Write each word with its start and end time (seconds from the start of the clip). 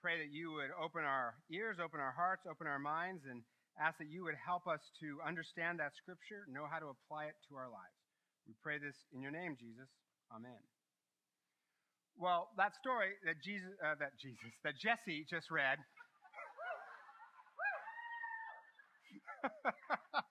Pray 0.00 0.18
that 0.18 0.32
you 0.32 0.52
would 0.52 0.70
open 0.74 1.02
our 1.04 1.34
ears, 1.50 1.78
open 1.82 2.00
our 2.00 2.12
hearts, 2.12 2.42
open 2.48 2.66
our 2.66 2.78
minds, 2.78 3.22
and 3.28 3.42
ask 3.80 3.98
that 3.98 4.10
you 4.10 4.24
would 4.24 4.36
help 4.36 4.66
us 4.66 4.80
to 5.00 5.18
understand 5.26 5.78
that 5.80 5.92
scripture, 5.96 6.44
know 6.50 6.66
how 6.68 6.78
to 6.78 6.92
apply 6.92 7.26
it 7.26 7.36
to 7.48 7.56
our 7.56 7.68
lives. 7.68 7.96
We 8.46 8.54
pray 8.62 8.78
this 8.78 8.96
in 9.14 9.22
your 9.22 9.30
name, 9.30 9.56
Jesus. 9.58 9.88
Amen. 10.34 10.58
Well, 12.18 12.50
that 12.56 12.74
story 12.76 13.16
that 13.24 13.40
Jesus, 13.42 13.72
uh, 13.80 13.94
that 13.98 14.18
Jesus, 14.20 14.52
that 14.64 14.76
Jesse 14.76 15.24
just 15.28 15.50
read. 15.50 15.78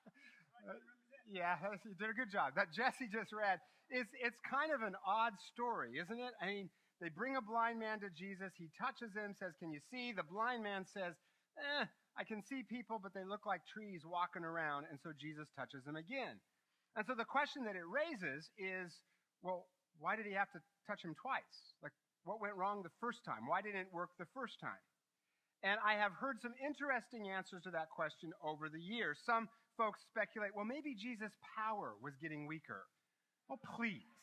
yeah, 1.31 1.57
you 1.83 1.95
did 1.97 2.09
a 2.09 2.13
good 2.13 2.31
job. 2.31 2.53
That 2.55 2.71
Jesse 2.71 3.09
just 3.11 3.33
read 3.33 3.59
is 3.91 4.07
it's 4.23 4.39
kind 4.47 4.71
of 4.71 4.81
an 4.81 4.95
odd 5.03 5.33
story, 5.51 5.99
isn't 5.99 6.19
it? 6.19 6.33
I 6.41 6.45
mean, 6.47 6.69
they 7.01 7.09
bring 7.09 7.35
a 7.35 7.41
blind 7.41 7.79
man 7.79 7.99
to 7.99 8.09
Jesus. 8.11 8.53
He 8.55 8.69
touches 8.79 9.11
him, 9.13 9.33
says, 9.33 9.57
"Can 9.57 9.71
you 9.71 9.81
see?" 9.89 10.13
The 10.13 10.23
blind 10.23 10.63
man 10.63 10.85
says, 10.85 11.15
"Eh, 11.57 11.85
I 12.15 12.23
can 12.23 12.43
see 12.43 12.63
people, 12.63 12.99
but 12.99 13.13
they 13.13 13.25
look 13.25 13.45
like 13.45 13.65
trees 13.65 14.05
walking 14.05 14.45
around." 14.45 14.85
And 14.85 15.01
so 15.01 15.11
Jesus 15.11 15.49
touches 15.57 15.85
him 15.85 15.97
again. 15.97 16.39
And 16.95 17.05
so 17.07 17.15
the 17.15 17.25
question 17.25 17.63
that 17.65 17.75
it 17.75 17.87
raises 17.87 18.51
is, 18.57 18.91
well, 19.41 19.67
why 19.99 20.15
did 20.15 20.25
he 20.25 20.33
have 20.33 20.51
to 20.51 20.61
touch 20.85 21.03
him 21.03 21.15
twice? 21.15 21.73
Like, 21.81 21.93
what 22.23 22.41
went 22.41 22.55
wrong 22.55 22.83
the 22.83 22.93
first 22.99 23.23
time? 23.23 23.47
Why 23.47 23.61
didn't 23.61 23.81
it 23.81 23.93
work 23.93 24.11
the 24.19 24.27
first 24.33 24.59
time? 24.59 24.83
And 25.63 25.79
I 25.85 25.93
have 25.93 26.11
heard 26.13 26.41
some 26.41 26.53
interesting 26.57 27.29
answers 27.29 27.63
to 27.63 27.71
that 27.71 27.89
question 27.89 28.33
over 28.43 28.67
the 28.69 28.81
years. 28.81 29.19
Some 29.25 29.47
folks 29.77 30.01
speculate, 30.09 30.55
well, 30.55 30.65
maybe 30.65 30.95
Jesus' 30.95 31.37
power 31.55 31.93
was 32.01 32.13
getting 32.21 32.47
weaker. 32.47 32.85
Oh, 33.49 33.59
please. 33.77 34.20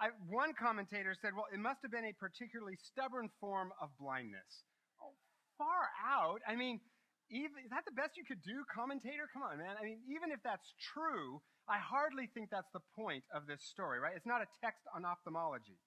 I, 0.00 0.12
one 0.28 0.52
commentator 0.52 1.16
said, 1.16 1.32
well, 1.32 1.48
it 1.52 1.58
must 1.58 1.80
have 1.82 1.90
been 1.90 2.04
a 2.04 2.12
particularly 2.12 2.76
stubborn 2.76 3.30
form 3.40 3.72
of 3.80 3.88
blindness. 3.98 4.68
Oh, 5.00 5.16
far 5.56 5.88
out. 6.04 6.44
I 6.44 6.56
mean, 6.56 6.80
even, 7.30 7.64
is 7.64 7.70
that 7.72 7.88
the 7.88 7.96
best 7.96 8.16
you 8.20 8.24
could 8.28 8.42
do, 8.44 8.64
commentator? 8.68 9.24
Come 9.32 9.42
on, 9.42 9.56
man. 9.56 9.76
I 9.80 9.84
mean, 9.84 10.04
even 10.12 10.28
if 10.28 10.44
that's 10.44 10.74
true, 10.92 11.40
I 11.64 11.80
hardly 11.80 12.28
think 12.36 12.52
that's 12.52 12.68
the 12.76 12.84
point 12.92 13.24
of 13.32 13.48
this 13.48 13.64
story, 13.64 13.96
right? 13.98 14.12
It's 14.12 14.28
not 14.28 14.44
a 14.44 14.48
text 14.60 14.84
on 14.92 15.08
ophthalmology. 15.08 15.80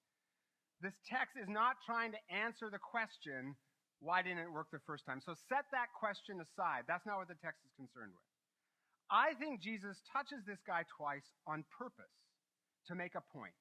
This 0.81 0.97
text 1.05 1.37
is 1.37 1.49
not 1.49 1.77
trying 1.85 2.13
to 2.17 2.21
answer 2.33 2.69
the 2.69 2.81
question, 2.81 3.53
why 4.01 4.21
didn't 4.21 4.45
it 4.45 4.51
work 4.53 4.73
the 4.73 4.81
first 4.85 5.05
time? 5.05 5.21
So 5.21 5.33
set 5.49 5.69
that 5.73 5.93
question 5.93 6.41
aside. 6.41 6.89
That's 6.89 7.05
not 7.05 7.17
what 7.17 7.29
the 7.29 7.37
text 7.37 7.61
is 7.65 7.73
concerned 7.77 8.13
with. 8.13 8.25
I 9.09 9.33
think 9.37 9.61
Jesus 9.61 10.01
touches 10.09 10.45
this 10.45 10.61
guy 10.65 10.85
twice 10.97 11.25
on 11.45 11.65
purpose 11.77 12.13
to 12.89 12.95
make 12.95 13.13
a 13.15 13.23
point. 13.33 13.53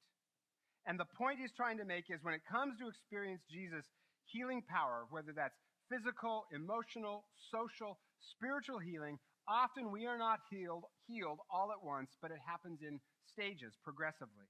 And 0.87 0.99
the 0.99 1.11
point 1.19 1.43
he's 1.43 1.55
trying 1.57 1.79
to 1.79 1.85
make 1.85 2.07
is 2.11 2.23
when 2.23 2.35
it 2.35 2.47
comes 2.47 2.79
to 2.79 2.87
experience 2.89 3.43
Jesus' 3.51 3.87
healing 4.31 4.63
power, 4.63 5.07
whether 5.11 5.35
that's 5.35 5.59
physical, 5.91 6.47
emotional, 6.55 7.27
social, 7.51 7.99
spiritual 8.35 8.79
healing, 8.79 9.19
often 9.49 9.91
we 9.91 10.07
are 10.07 10.19
not 10.19 10.39
healed, 10.51 10.85
healed 11.07 11.39
all 11.51 11.71
at 11.75 11.83
once, 11.83 12.11
but 12.23 12.31
it 12.31 12.43
happens 12.47 12.79
in 12.83 13.01
stages 13.27 13.75
progressively. 13.83 14.47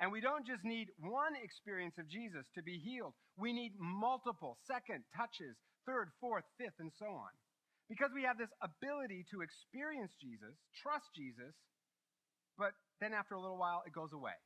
And 0.00 0.12
we 0.12 0.20
don't 0.20 0.46
just 0.46 0.64
need 0.64 0.88
one 1.00 1.36
experience 1.36 1.96
of 1.98 2.08
Jesus 2.08 2.48
to 2.56 2.62
be 2.62 2.80
healed. 2.80 3.12
We 3.36 3.52
need 3.52 3.72
multiple, 3.78 4.58
second, 4.66 5.04
touches, 5.16 5.56
third, 5.86 6.12
fourth, 6.20 6.44
fifth, 6.58 6.76
and 6.80 6.92
so 6.98 7.06
on. 7.06 7.32
Because 7.88 8.10
we 8.14 8.24
have 8.24 8.38
this 8.38 8.52
ability 8.64 9.24
to 9.32 9.44
experience 9.44 10.12
Jesus, 10.20 10.56
trust 10.80 11.08
Jesus, 11.14 11.52
but 12.56 12.72
then 13.00 13.12
after 13.12 13.34
a 13.34 13.40
little 13.40 13.58
while, 13.58 13.82
it 13.86 13.92
goes 13.92 14.12
away. 14.12 14.36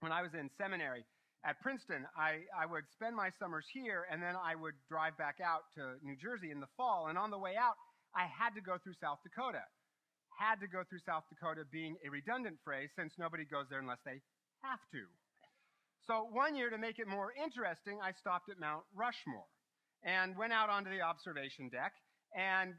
When 0.00 0.12
I 0.12 0.22
was 0.22 0.34
in 0.34 0.50
seminary 0.56 1.04
at 1.44 1.60
Princeton, 1.60 2.06
I, 2.16 2.46
I 2.54 2.66
would 2.66 2.84
spend 2.92 3.16
my 3.16 3.30
summers 3.38 3.66
here, 3.72 4.06
and 4.10 4.22
then 4.22 4.34
I 4.38 4.54
would 4.54 4.74
drive 4.88 5.18
back 5.18 5.38
out 5.42 5.66
to 5.74 5.98
New 6.02 6.16
Jersey 6.16 6.50
in 6.50 6.60
the 6.60 6.70
fall. 6.76 7.06
And 7.08 7.18
on 7.18 7.30
the 7.30 7.38
way 7.38 7.56
out, 7.58 7.74
I 8.14 8.26
had 8.26 8.54
to 8.54 8.62
go 8.62 8.78
through 8.78 8.94
South 9.00 9.18
Dakota. 9.22 9.62
Had 10.38 10.60
to 10.60 10.68
go 10.68 10.86
through 10.86 11.02
South 11.02 11.24
Dakota 11.30 11.66
being 11.70 11.96
a 12.06 12.10
redundant 12.10 12.58
phrase 12.62 12.90
since 12.94 13.12
nobody 13.18 13.44
goes 13.44 13.66
there 13.70 13.80
unless 13.80 14.02
they 14.06 14.22
have 14.62 14.78
to. 14.94 15.02
So 16.06 16.30
one 16.30 16.54
year, 16.54 16.70
to 16.70 16.78
make 16.78 16.98
it 16.98 17.06
more 17.06 17.34
interesting, 17.34 17.98
I 18.02 18.12
stopped 18.12 18.48
at 18.48 18.58
Mount 18.58 18.86
Rushmore 18.94 19.50
and 20.06 20.38
went 20.38 20.52
out 20.52 20.70
onto 20.70 20.90
the 20.90 21.02
observation 21.02 21.68
deck. 21.68 21.92
And 22.36 22.74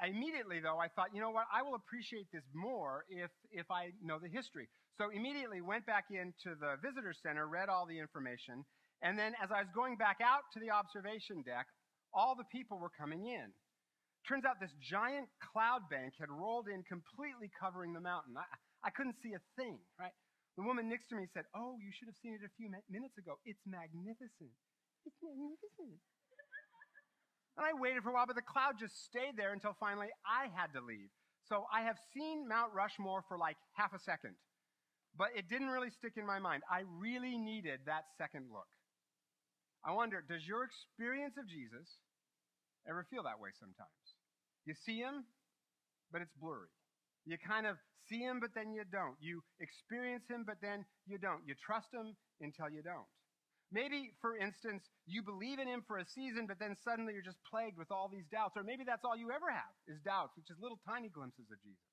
I, 0.00 0.08
immediately, 0.08 0.60
though, 0.60 0.78
I 0.78 0.88
thought, 0.88 1.10
you 1.12 1.20
know 1.20 1.30
what? 1.30 1.46
I 1.52 1.62
will 1.62 1.74
appreciate 1.74 2.30
this 2.32 2.44
more 2.54 3.04
if, 3.10 3.30
if 3.50 3.66
I 3.70 3.90
know 4.02 4.18
the 4.22 4.28
history. 4.28 4.68
So 4.98 5.08
immediately 5.08 5.60
went 5.60 5.86
back 5.86 6.06
into 6.10 6.54
the 6.58 6.76
visitor 6.84 7.14
center, 7.14 7.48
read 7.48 7.68
all 7.68 7.86
the 7.86 7.98
information, 7.98 8.64
and 9.02 9.18
then 9.18 9.32
as 9.42 9.50
I 9.50 9.64
was 9.64 9.70
going 9.74 9.96
back 9.96 10.18
out 10.22 10.46
to 10.54 10.60
the 10.60 10.70
observation 10.70 11.42
deck, 11.42 11.66
all 12.12 12.36
the 12.36 12.46
people 12.52 12.78
were 12.78 12.92
coming 12.92 13.26
in. 13.26 13.50
Turns 14.28 14.44
out 14.44 14.60
this 14.60 14.74
giant 14.78 15.26
cloud 15.42 15.90
bank 15.90 16.14
had 16.20 16.30
rolled 16.30 16.68
in, 16.68 16.84
completely 16.86 17.50
covering 17.58 17.92
the 17.92 18.04
mountain. 18.04 18.38
I, 18.38 18.46
I 18.86 18.90
couldn't 18.90 19.18
see 19.18 19.34
a 19.34 19.42
thing, 19.58 19.78
right? 19.98 20.14
The 20.56 20.62
woman 20.62 20.88
next 20.88 21.08
to 21.08 21.16
me 21.16 21.26
said, 21.32 21.44
Oh, 21.56 21.74
you 21.82 21.90
should 21.90 22.06
have 22.06 22.20
seen 22.22 22.38
it 22.38 22.44
a 22.46 22.52
few 22.54 22.70
minutes 22.90 23.18
ago. 23.18 23.40
It's 23.44 23.64
magnificent. 23.66 24.54
It's 25.02 25.18
magnificent. 25.18 25.98
and 27.56 27.64
I 27.66 27.72
waited 27.74 28.04
for 28.04 28.10
a 28.10 28.14
while, 28.14 28.30
but 28.30 28.36
the 28.36 28.46
cloud 28.46 28.78
just 28.78 29.02
stayed 29.02 29.34
there 29.34 29.52
until 29.52 29.74
finally 29.80 30.12
I 30.22 30.52
had 30.54 30.70
to 30.78 30.84
leave. 30.84 31.10
So 31.48 31.66
I 31.74 31.82
have 31.82 31.98
seen 32.14 32.46
Mount 32.46 32.70
Rushmore 32.70 33.24
for 33.26 33.36
like 33.36 33.56
half 33.74 33.90
a 33.92 33.98
second, 33.98 34.36
but 35.16 35.28
it 35.36 35.48
didn't 35.48 35.68
really 35.68 35.90
stick 35.90 36.14
in 36.16 36.26
my 36.26 36.38
mind. 36.38 36.62
I 36.70 36.82
really 36.98 37.36
needed 37.36 37.80
that 37.86 38.04
second 38.16 38.46
look. 38.52 38.68
I 39.84 39.92
wonder, 39.92 40.22
does 40.22 40.46
your 40.46 40.64
experience 40.64 41.34
of 41.36 41.48
Jesus 41.48 41.98
ever 42.88 43.04
feel 43.10 43.24
that 43.24 43.40
way 43.40 43.50
sometimes? 43.58 44.02
You 44.64 44.74
see 44.86 44.98
him, 44.98 45.24
but 46.12 46.22
it's 46.22 46.32
blurry. 46.40 46.70
You 47.26 47.36
kind 47.38 47.66
of 47.66 47.76
see 48.08 48.22
him, 48.22 48.38
but 48.40 48.50
then 48.54 48.72
you 48.72 48.82
don't. 48.86 49.18
You 49.20 49.42
experience 49.60 50.24
him, 50.30 50.44
but 50.46 50.62
then 50.62 50.84
you 51.06 51.18
don't. 51.18 51.42
You 51.46 51.54
trust 51.58 51.90
him 51.92 52.14
until 52.40 52.70
you 52.70 52.82
don't. 52.82 53.10
Maybe, 53.72 54.12
for 54.20 54.36
instance, 54.36 54.84
you 55.06 55.22
believe 55.22 55.58
in 55.58 55.66
him 55.66 55.82
for 55.88 55.96
a 55.96 56.04
season, 56.04 56.44
but 56.46 56.60
then 56.60 56.76
suddenly 56.84 57.14
you're 57.14 57.24
just 57.24 57.40
plagued 57.48 57.78
with 57.78 57.90
all 57.90 58.06
these 58.12 58.28
doubts. 58.30 58.54
Or 58.54 58.62
maybe 58.62 58.84
that's 58.84 59.02
all 59.02 59.16
you 59.16 59.32
ever 59.32 59.48
have 59.48 59.72
is 59.88 59.98
doubts, 60.04 60.36
which 60.36 60.50
is 60.52 60.60
little 60.60 60.78
tiny 60.86 61.08
glimpses 61.08 61.48
of 61.50 61.58
Jesus. 61.64 61.88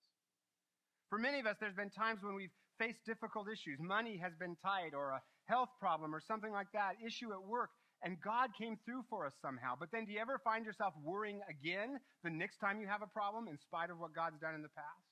For 1.10 1.18
many 1.18 1.40
of 1.40 1.48
us, 1.48 1.56
there's 1.60 1.74
been 1.74 1.90
times 1.90 2.20
when 2.22 2.36
we've 2.36 2.54
faced 2.80 3.06
difficult 3.06 3.48
issues. 3.52 3.78
Money 3.80 4.18
has 4.18 4.34
been 4.40 4.56
tight, 4.64 4.96
or 4.96 5.12
a 5.12 5.22
health 5.46 5.70
problem, 5.80 6.16
or 6.16 6.22
something 6.22 6.52
like 6.52 6.72
that, 6.74 6.96
issue 7.06 7.32
at 7.34 7.44
work, 7.44 7.70
and 8.02 8.18
God 8.24 8.50
came 8.58 8.80
through 8.86 9.04
for 9.10 9.28
us 9.28 9.34
somehow. 9.42 9.76
But 9.78 9.92
then 9.92 10.06
do 10.06 10.14
you 10.14 10.20
ever 10.20 10.40
find 10.44 10.66
yourself 10.66 10.94
worrying 11.04 11.42
again 11.52 12.00
the 12.24 12.32
next 12.32 12.58
time 12.58 12.80
you 12.80 12.88
have 12.88 13.04
a 13.04 13.12
problem 13.12 13.48
in 13.48 13.60
spite 13.60 13.92
of 13.92 14.00
what 14.00 14.16
God's 14.16 14.40
done 14.40 14.56
in 14.56 14.64
the 14.64 14.72
past? 14.72 15.04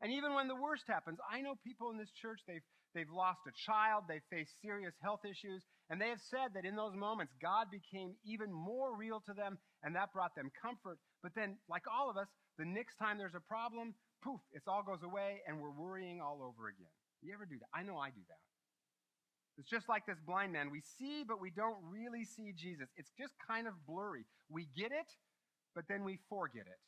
And 0.00 0.12
even 0.12 0.34
when 0.34 0.48
the 0.48 0.58
worst 0.58 0.84
happens, 0.86 1.18
I 1.30 1.42
know 1.42 1.54
people 1.62 1.90
in 1.90 1.98
this 1.98 2.10
church, 2.10 2.40
they've, 2.46 2.66
they've 2.94 3.10
lost 3.10 3.40
a 3.46 3.54
child, 3.66 4.04
they've 4.08 4.26
faced 4.30 4.54
serious 4.62 4.94
health 5.02 5.22
issues, 5.26 5.62
and 5.90 6.00
they 6.00 6.08
have 6.08 6.22
said 6.30 6.54
that 6.54 6.64
in 6.64 6.74
those 6.74 6.94
moments, 6.94 7.32
God 7.42 7.70
became 7.70 8.14
even 8.26 8.52
more 8.52 8.96
real 8.96 9.22
to 9.26 9.34
them, 9.34 9.58
and 9.82 9.94
that 9.94 10.12
brought 10.12 10.34
them 10.34 10.50
comfort. 10.60 10.98
But 11.22 11.32
then, 11.34 11.58
like 11.68 11.84
all 11.86 12.10
of 12.10 12.16
us, 12.16 12.26
the 12.58 12.64
next 12.66 12.96
time 12.96 13.18
there's 13.18 13.38
a 13.38 13.46
problem, 13.46 13.94
poof, 14.22 14.40
it 14.52 14.62
all 14.66 14.82
goes 14.82 15.02
away, 15.02 15.42
and 15.46 15.60
we're 15.60 15.74
worrying 15.74 16.20
all 16.20 16.40
over 16.42 16.68
again. 16.68 16.90
You 17.22 17.34
ever 17.34 17.46
do 17.46 17.58
that? 17.58 17.68
I 17.74 17.82
know 17.82 17.98
I 17.98 18.10
do 18.10 18.22
that. 18.28 18.42
It's 19.58 19.68
just 19.68 19.88
like 19.88 20.06
this 20.06 20.18
blind 20.24 20.52
man. 20.52 20.70
We 20.70 20.80
see, 20.80 21.24
but 21.26 21.40
we 21.40 21.50
don't 21.50 21.76
really 21.84 22.24
see 22.24 22.52
Jesus. 22.56 22.88
It's 22.96 23.12
just 23.18 23.34
kind 23.46 23.66
of 23.66 23.74
blurry. 23.86 24.24
We 24.48 24.66
get 24.74 24.92
it, 24.92 25.10
but 25.74 25.84
then 25.88 26.04
we 26.04 26.18
forget 26.28 26.64
it. 26.64 26.80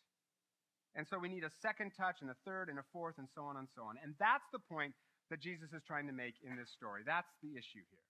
And 0.96 1.06
so 1.06 1.18
we 1.18 1.28
need 1.28 1.44
a 1.44 1.50
second 1.60 1.92
touch 1.98 2.22
and 2.22 2.30
a 2.30 2.38
third 2.46 2.70
and 2.70 2.78
a 2.78 2.86
fourth 2.92 3.18
and 3.18 3.28
so 3.34 3.42
on 3.42 3.58
and 3.58 3.68
so 3.74 3.82
on. 3.82 3.96
And 4.02 4.14
that's 4.18 4.46
the 4.52 4.62
point 4.62 4.94
that 5.30 5.42
Jesus 5.42 5.74
is 5.74 5.82
trying 5.86 6.06
to 6.06 6.14
make 6.14 6.34
in 6.46 6.56
this 6.56 6.70
story. 6.70 7.02
That's 7.04 7.30
the 7.42 7.50
issue 7.58 7.82
here. 7.90 8.06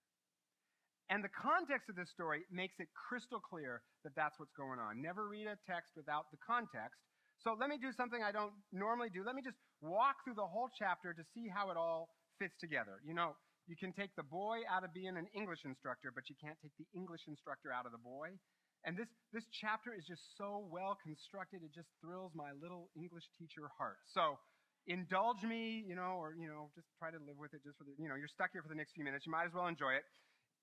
And 1.09 1.23
the 1.23 1.33
context 1.33 1.89
of 1.89 1.95
this 1.95 2.09
story 2.09 2.45
makes 2.49 2.79
it 2.79 2.87
crystal 2.93 3.39
clear 3.39 3.81
that 4.03 4.15
that's 4.15 4.39
what's 4.39 4.53
going 4.53 4.79
on. 4.79 5.01
Never 5.01 5.27
read 5.27 5.45
a 5.45 5.57
text 5.69 5.93
without 5.95 6.31
the 6.31 6.37
context. 6.41 7.01
So 7.43 7.55
let 7.59 7.69
me 7.69 7.77
do 7.77 7.91
something 7.95 8.23
I 8.23 8.31
don't 8.31 8.53
normally 8.71 9.09
do. 9.09 9.23
Let 9.23 9.35
me 9.35 9.41
just 9.41 9.57
walk 9.81 10.23
through 10.23 10.35
the 10.35 10.47
whole 10.47 10.69
chapter 10.77 11.13
to 11.13 11.23
see 11.33 11.47
how 11.47 11.69
it 11.69 11.77
all 11.77 12.09
fits 12.39 12.55
together. 12.59 13.01
You 13.05 13.13
know, 13.13 13.35
you 13.67 13.75
can 13.75 13.93
take 13.93 14.15
the 14.15 14.25
boy 14.25 14.61
out 14.69 14.83
of 14.83 14.93
being 14.93 15.17
an 15.17 15.27
English 15.33 15.65
instructor, 15.65 16.11
but 16.13 16.29
you 16.29 16.35
can't 16.37 16.57
take 16.61 16.73
the 16.77 16.85
English 16.93 17.25
instructor 17.27 17.73
out 17.73 17.85
of 17.85 17.91
the 17.91 18.01
boy. 18.01 18.37
And 18.85 18.93
this, 18.93 19.09
this 19.33 19.45
chapter 19.49 19.97
is 19.97 20.05
just 20.05 20.21
so 20.37 20.69
well 20.69 20.93
constructed, 21.01 21.65
it 21.65 21.73
just 21.73 21.89
thrills 21.97 22.37
my 22.37 22.53
little 22.53 22.93
English 22.93 23.25
teacher 23.33 23.65
heart. 23.73 23.97
So 24.13 24.37
indulge 24.85 25.41
me, 25.41 25.81
you 25.81 25.97
know, 25.97 26.21
or, 26.21 26.37
you 26.37 26.45
know, 26.45 26.69
just 26.77 26.85
try 27.01 27.09
to 27.09 27.17
live 27.17 27.41
with 27.41 27.57
it 27.57 27.65
just 27.65 27.81
for 27.81 27.85
the, 27.89 27.97
you 27.97 28.05
know, 28.05 28.13
you're 28.13 28.29
stuck 28.29 28.53
here 28.53 28.61
for 28.61 28.69
the 28.69 28.77
next 28.77 28.93
few 28.93 29.01
minutes. 29.01 29.25
You 29.25 29.33
might 29.33 29.49
as 29.49 29.53
well 29.57 29.65
enjoy 29.65 29.97
it. 29.97 30.05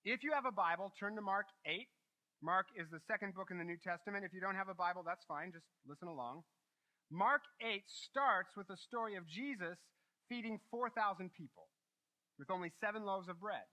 If 0.07 0.23
you 0.23 0.31
have 0.31 0.47
a 0.47 0.55
Bible, 0.55 0.95
turn 0.95 1.19
to 1.19 1.23
Mark 1.23 1.51
8. 1.67 1.91
Mark 2.43 2.67
is 2.79 2.87
the 2.91 3.03
second 3.11 3.35
book 3.35 3.51
in 3.51 3.59
the 3.59 3.67
New 3.67 3.79
Testament. 3.83 4.23
If 4.23 4.31
you 4.31 4.43
don't 4.43 4.59
have 4.59 4.71
a 4.71 4.75
Bible, 4.75 5.03
that's 5.03 5.27
fine. 5.27 5.51
Just 5.51 5.67
listen 5.87 6.07
along. 6.07 6.43
Mark 7.11 7.43
8 7.61 7.83
starts 7.87 8.57
with 8.57 8.69
the 8.69 8.77
story 8.77 9.17
of 9.17 9.27
Jesus 9.27 9.79
feeding 10.29 10.61
4,000 10.71 11.31
people 11.35 11.69
with 12.39 12.51
only 12.51 12.73
seven 12.81 13.05
loaves 13.05 13.29
of 13.29 13.41
bread. 13.41 13.67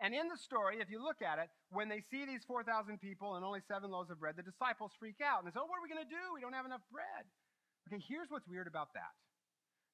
And 0.00 0.14
in 0.14 0.32
the 0.32 0.40
story, 0.40 0.80
if 0.80 0.88
you 0.88 0.96
look 0.96 1.20
at 1.20 1.36
it, 1.38 1.52
when 1.68 1.92
they 1.92 2.00
see 2.08 2.24
these 2.24 2.40
4,000 2.48 2.98
people 2.98 3.36
and 3.36 3.44
only 3.44 3.60
seven 3.68 3.90
loaves 3.92 4.08
of 4.08 4.18
bread, 4.18 4.34
the 4.36 4.42
disciples 4.42 4.96
freak 4.98 5.20
out 5.20 5.44
and 5.44 5.46
they 5.46 5.52
say, 5.52 5.60
Oh, 5.60 5.68
what 5.68 5.76
are 5.76 5.84
we 5.84 5.92
going 5.92 6.04
to 6.04 6.08
do? 6.08 6.32
We 6.32 6.40
don't 6.40 6.56
have 6.56 6.64
enough 6.64 6.80
bread. 6.88 7.28
Okay, 7.86 8.00
here's 8.08 8.32
what's 8.32 8.48
weird 8.48 8.66
about 8.66 8.96
that. 8.96 9.12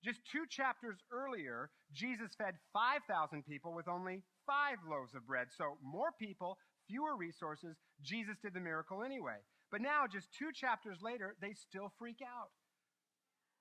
Just 0.04 0.22
two 0.30 0.46
chapters 0.46 1.02
earlier, 1.10 1.70
Jesus 1.92 2.30
fed 2.38 2.54
5,000 2.72 3.42
people 3.42 3.74
with 3.74 3.88
only 3.88 4.22
five 4.46 4.78
loaves 4.86 5.14
of 5.18 5.26
bread. 5.26 5.48
So 5.58 5.78
more 5.82 6.14
people, 6.14 6.58
fewer 6.86 7.16
resources. 7.16 7.74
Jesus 8.02 8.36
did 8.38 8.54
the 8.54 8.62
miracle 8.62 9.02
anyway. 9.02 9.42
But 9.72 9.80
now, 9.80 10.06
just 10.06 10.28
two 10.38 10.52
chapters 10.54 10.98
later, 11.02 11.34
they 11.42 11.54
still 11.54 11.90
freak 11.98 12.22
out. 12.22 12.54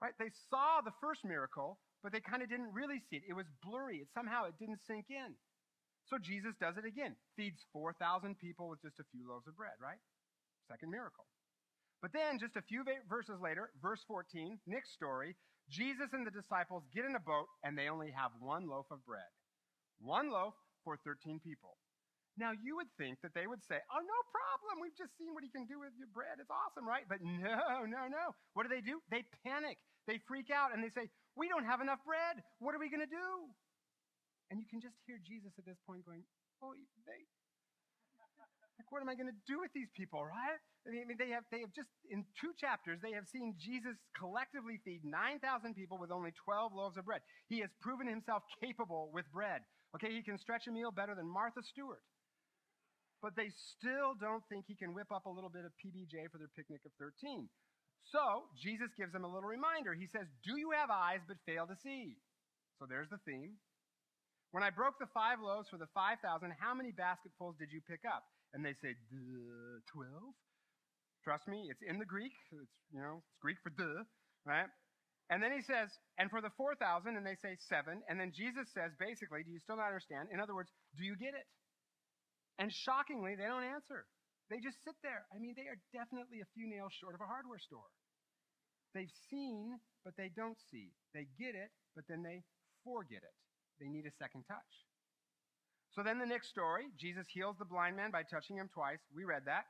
Right? 0.02 0.14
They 0.20 0.32
saw 0.50 0.82
the 0.84 0.94
first 1.02 1.24
miracle, 1.24 1.80
but 2.04 2.12
they 2.12 2.20
kind 2.20 2.44
of 2.44 2.50
didn't 2.50 2.74
really 2.74 3.02
see 3.10 3.18
it. 3.18 3.24
It 3.28 3.34
was 3.34 3.48
blurry. 3.64 3.98
It 4.04 4.10
somehow 4.14 4.46
it 4.46 4.60
didn't 4.60 4.84
sink 4.86 5.08
in. 5.10 5.34
So 6.06 6.18
Jesus 6.22 6.54
does 6.62 6.78
it 6.78 6.86
again. 6.86 7.16
Feeds 7.36 7.66
4,000 7.74 8.38
people 8.38 8.70
with 8.70 8.82
just 8.82 9.00
a 9.00 9.10
few 9.12 9.28
loaves 9.28 9.48
of 9.48 9.58
bread, 9.58 9.74
right? 9.82 9.98
Second 10.70 10.92
miracle. 10.92 11.26
But 12.02 12.14
then, 12.14 12.38
just 12.38 12.56
a 12.56 12.62
few 12.62 12.84
verses 13.10 13.42
later, 13.42 13.72
verse 13.82 14.04
14, 14.08 14.60
next 14.68 14.94
story, 14.94 15.36
Jesus 15.70 16.14
and 16.14 16.28
the 16.28 16.32
disciples 16.32 16.84
get 16.94 17.06
in 17.06 17.16
a 17.16 17.20
boat 17.20 17.48
and 17.64 17.78
they 17.78 17.90
only 17.90 18.12
have 18.12 18.30
one 18.40 18.70
loaf 18.70 18.86
of 18.92 19.04
bread. 19.06 19.32
One 19.98 20.30
loaf 20.30 20.54
for 20.84 20.98
13 21.04 21.40
people. 21.40 21.78
Now, 22.36 22.52
you 22.52 22.76
would 22.76 22.92
think 23.00 23.24
that 23.24 23.32
they 23.32 23.48
would 23.48 23.64
say, 23.64 23.80
Oh, 23.88 24.04
no 24.04 24.20
problem. 24.32 24.84
We've 24.84 24.96
just 24.96 25.16
seen 25.16 25.32
what 25.32 25.44
he 25.44 25.52
can 25.52 25.66
do 25.66 25.80
with 25.80 25.96
your 25.96 26.12
bread. 26.12 26.44
It's 26.44 26.52
awesome, 26.52 26.84
right? 26.84 27.08
But 27.08 27.20
no, 27.24 27.88
no, 27.88 28.12
no. 28.12 28.36
What 28.54 28.68
do 28.68 28.70
they 28.70 28.84
do? 28.84 29.00
They 29.08 29.24
panic. 29.48 29.80
They 30.08 30.20
freak 30.28 30.52
out 30.52 30.76
and 30.76 30.84
they 30.84 30.92
say, 30.92 31.08
We 31.40 31.48
don't 31.48 31.66
have 31.66 31.80
enough 31.80 32.04
bread. 32.04 32.44
What 32.60 32.76
are 32.76 32.82
we 32.82 32.92
going 32.92 33.04
to 33.04 33.10
do? 33.10 33.30
And 34.52 34.60
you 34.60 34.68
can 34.68 34.84
just 34.84 35.00
hear 35.08 35.18
Jesus 35.24 35.56
at 35.58 35.66
this 35.66 35.80
point 35.88 36.04
going, 36.04 36.28
Oh, 36.60 36.76
they, 37.08 37.24
like, 38.78 38.92
what 38.92 39.02
am 39.02 39.08
I 39.08 39.16
going 39.16 39.32
to 39.32 39.42
do 39.48 39.60
with 39.64 39.72
these 39.72 39.88
people, 39.96 40.20
right? 40.24 40.60
I 40.86 40.92
mean, 40.92 41.18
they 41.18 41.32
have, 41.32 41.48
they 41.50 41.64
have 41.64 41.72
just, 41.72 41.90
in 42.12 42.26
two 42.40 42.52
chapters, 42.60 43.00
they 43.02 43.14
have 43.16 43.26
seen 43.26 43.56
Jesus 43.58 43.96
collectively 44.14 44.80
feed 44.84 45.02
9,000 45.04 45.40
people 45.74 45.98
with 45.98 46.12
only 46.12 46.32
12 46.44 46.74
loaves 46.76 46.98
of 46.98 47.06
bread. 47.06 47.22
He 47.48 47.60
has 47.62 47.72
proven 47.82 48.06
himself 48.06 48.44
capable 48.62 49.10
with 49.14 49.26
bread. 49.32 49.62
Okay, 49.96 50.12
he 50.12 50.22
can 50.22 50.38
stretch 50.38 50.68
a 50.68 50.72
meal 50.72 50.92
better 50.92 51.16
than 51.16 51.26
Martha 51.26 51.64
Stewart. 51.64 52.04
But 53.22 53.36
they 53.36 53.50
still 53.78 54.14
don't 54.20 54.44
think 54.50 54.66
he 54.68 54.76
can 54.76 54.94
whip 54.94 55.10
up 55.12 55.26
a 55.26 55.34
little 55.34 55.50
bit 55.50 55.66
of 55.66 55.72
PBJ 55.82 56.30
for 56.32 56.38
their 56.38 56.52
picnic 56.56 56.82
of 56.86 56.92
13. 57.00 57.50
So, 58.12 58.46
Jesus 58.62 58.94
gives 58.94 59.14
them 59.14 59.26
a 59.26 59.32
little 59.32 59.50
reminder. 59.50 59.98
He 59.98 60.06
says, 60.14 60.30
Do 60.46 60.54
you 60.60 60.72
have 60.78 60.94
eyes 60.94 61.26
but 61.26 61.42
fail 61.46 61.66
to 61.66 61.76
see? 61.82 62.18
So 62.78 62.86
there's 62.86 63.10
the 63.10 63.22
theme. 63.26 63.58
When 64.52 64.64
I 64.64 64.70
broke 64.70 65.00
the 65.00 65.10
five 65.12 65.42
loaves 65.42 65.68
for 65.68 65.76
the 65.76 65.90
5,000, 65.92 66.22
how 66.60 66.72
many 66.76 66.92
basketfuls 66.92 67.56
did 67.60 67.74
you 67.74 67.82
pick 67.84 68.06
up? 68.08 68.24
And 68.54 68.64
they 68.64 68.78
say, 68.80 68.96
12. 69.12 70.08
Trust 71.26 71.48
me, 71.50 71.68
it's 71.68 71.82
in 71.82 71.98
the 71.98 72.06
Greek. 72.06 72.32
It's, 72.54 72.76
you 72.94 73.02
know, 73.02 73.26
it's 73.26 73.42
Greek 73.42 73.58
for 73.66 73.74
duh, 73.74 74.06
right? 74.46 74.70
And 75.34 75.42
then 75.42 75.52
he 75.52 75.66
says, 75.66 75.90
and 76.22 76.30
for 76.30 76.40
the 76.40 76.54
4,000, 76.54 77.18
and 77.18 77.26
they 77.26 77.36
say 77.42 77.58
seven. 77.68 78.06
And 78.08 78.22
then 78.22 78.30
Jesus 78.30 78.70
says, 78.78 78.94
basically, 79.02 79.42
do 79.42 79.50
you 79.50 79.60
still 79.60 79.76
not 79.76 79.90
understand? 79.90 80.30
In 80.30 80.40
other 80.40 80.54
words, 80.54 80.70
do 80.96 81.04
you 81.04 81.18
get 81.18 81.34
it? 81.34 81.50
And 82.60 82.72
shockingly, 82.72 83.36
they 83.36 83.48
don't 83.48 83.64
answer. 83.64 84.08
They 84.50 84.62
just 84.62 84.84
sit 84.86 84.96
there. 85.02 85.26
I 85.34 85.40
mean, 85.40 85.58
they 85.58 85.68
are 85.68 85.80
definitely 85.92 86.40
a 86.40 86.54
few 86.54 86.70
nails 86.70 86.94
short 86.94 87.16
of 87.16 87.22
a 87.22 87.28
hardware 87.28 87.60
store. 87.60 87.90
They've 88.94 89.12
seen, 89.30 89.76
but 90.06 90.16
they 90.16 90.32
don't 90.32 90.58
see. 90.72 90.96
They 91.14 91.28
get 91.36 91.56
it, 91.56 91.74
but 91.96 92.06
then 92.08 92.24
they 92.24 92.46
forget 92.86 93.26
it. 93.26 93.36
They 93.82 93.90
need 93.90 94.06
a 94.06 94.16
second 94.22 94.46
touch. 94.48 94.72
So 95.92 96.04
then 96.04 96.20
the 96.20 96.28
next 96.28 96.50
story, 96.50 96.88
Jesus 97.00 97.28
heals 97.28 97.58
the 97.58 97.68
blind 97.68 97.96
man 97.96 98.12
by 98.12 98.24
touching 98.24 98.56
him 98.56 98.70
twice. 98.72 99.00
We 99.16 99.24
read 99.24 99.44
that. 99.48 99.66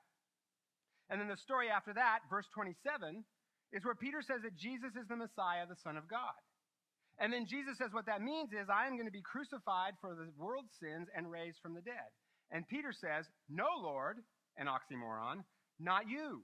And 1.09 1.21
then 1.21 1.29
the 1.29 1.37
story 1.37 1.69
after 1.69 1.93
that, 1.93 2.25
verse 2.29 2.49
27, 2.53 3.23
is 3.73 3.85
where 3.85 3.95
Peter 3.95 4.21
says 4.21 4.41
that 4.41 4.57
Jesus 4.57 4.93
is 4.97 5.07
the 5.07 5.17
Messiah, 5.17 5.65
the 5.69 5.77
Son 5.81 5.97
of 5.97 6.09
God. 6.09 6.37
And 7.19 7.31
then 7.31 7.45
Jesus 7.45 7.77
says 7.77 7.93
what 7.93 8.07
that 8.07 8.21
means 8.21 8.51
is 8.51 8.67
I 8.69 8.87
am 8.87 8.97
going 8.97 9.07
to 9.07 9.13
be 9.13 9.23
crucified 9.23 9.93
for 10.01 10.13
the 10.13 10.29
world's 10.37 10.73
sins 10.81 11.07
and 11.15 11.31
raised 11.31 11.61
from 11.61 11.73
the 11.73 11.81
dead. 11.81 12.09
And 12.56 12.63
Peter 12.72 12.96
says, 12.96 13.28
No, 13.52 13.68
Lord, 13.84 14.24
an 14.56 14.72
oxymoron, 14.72 15.44
not 15.75 16.07
you. 16.07 16.40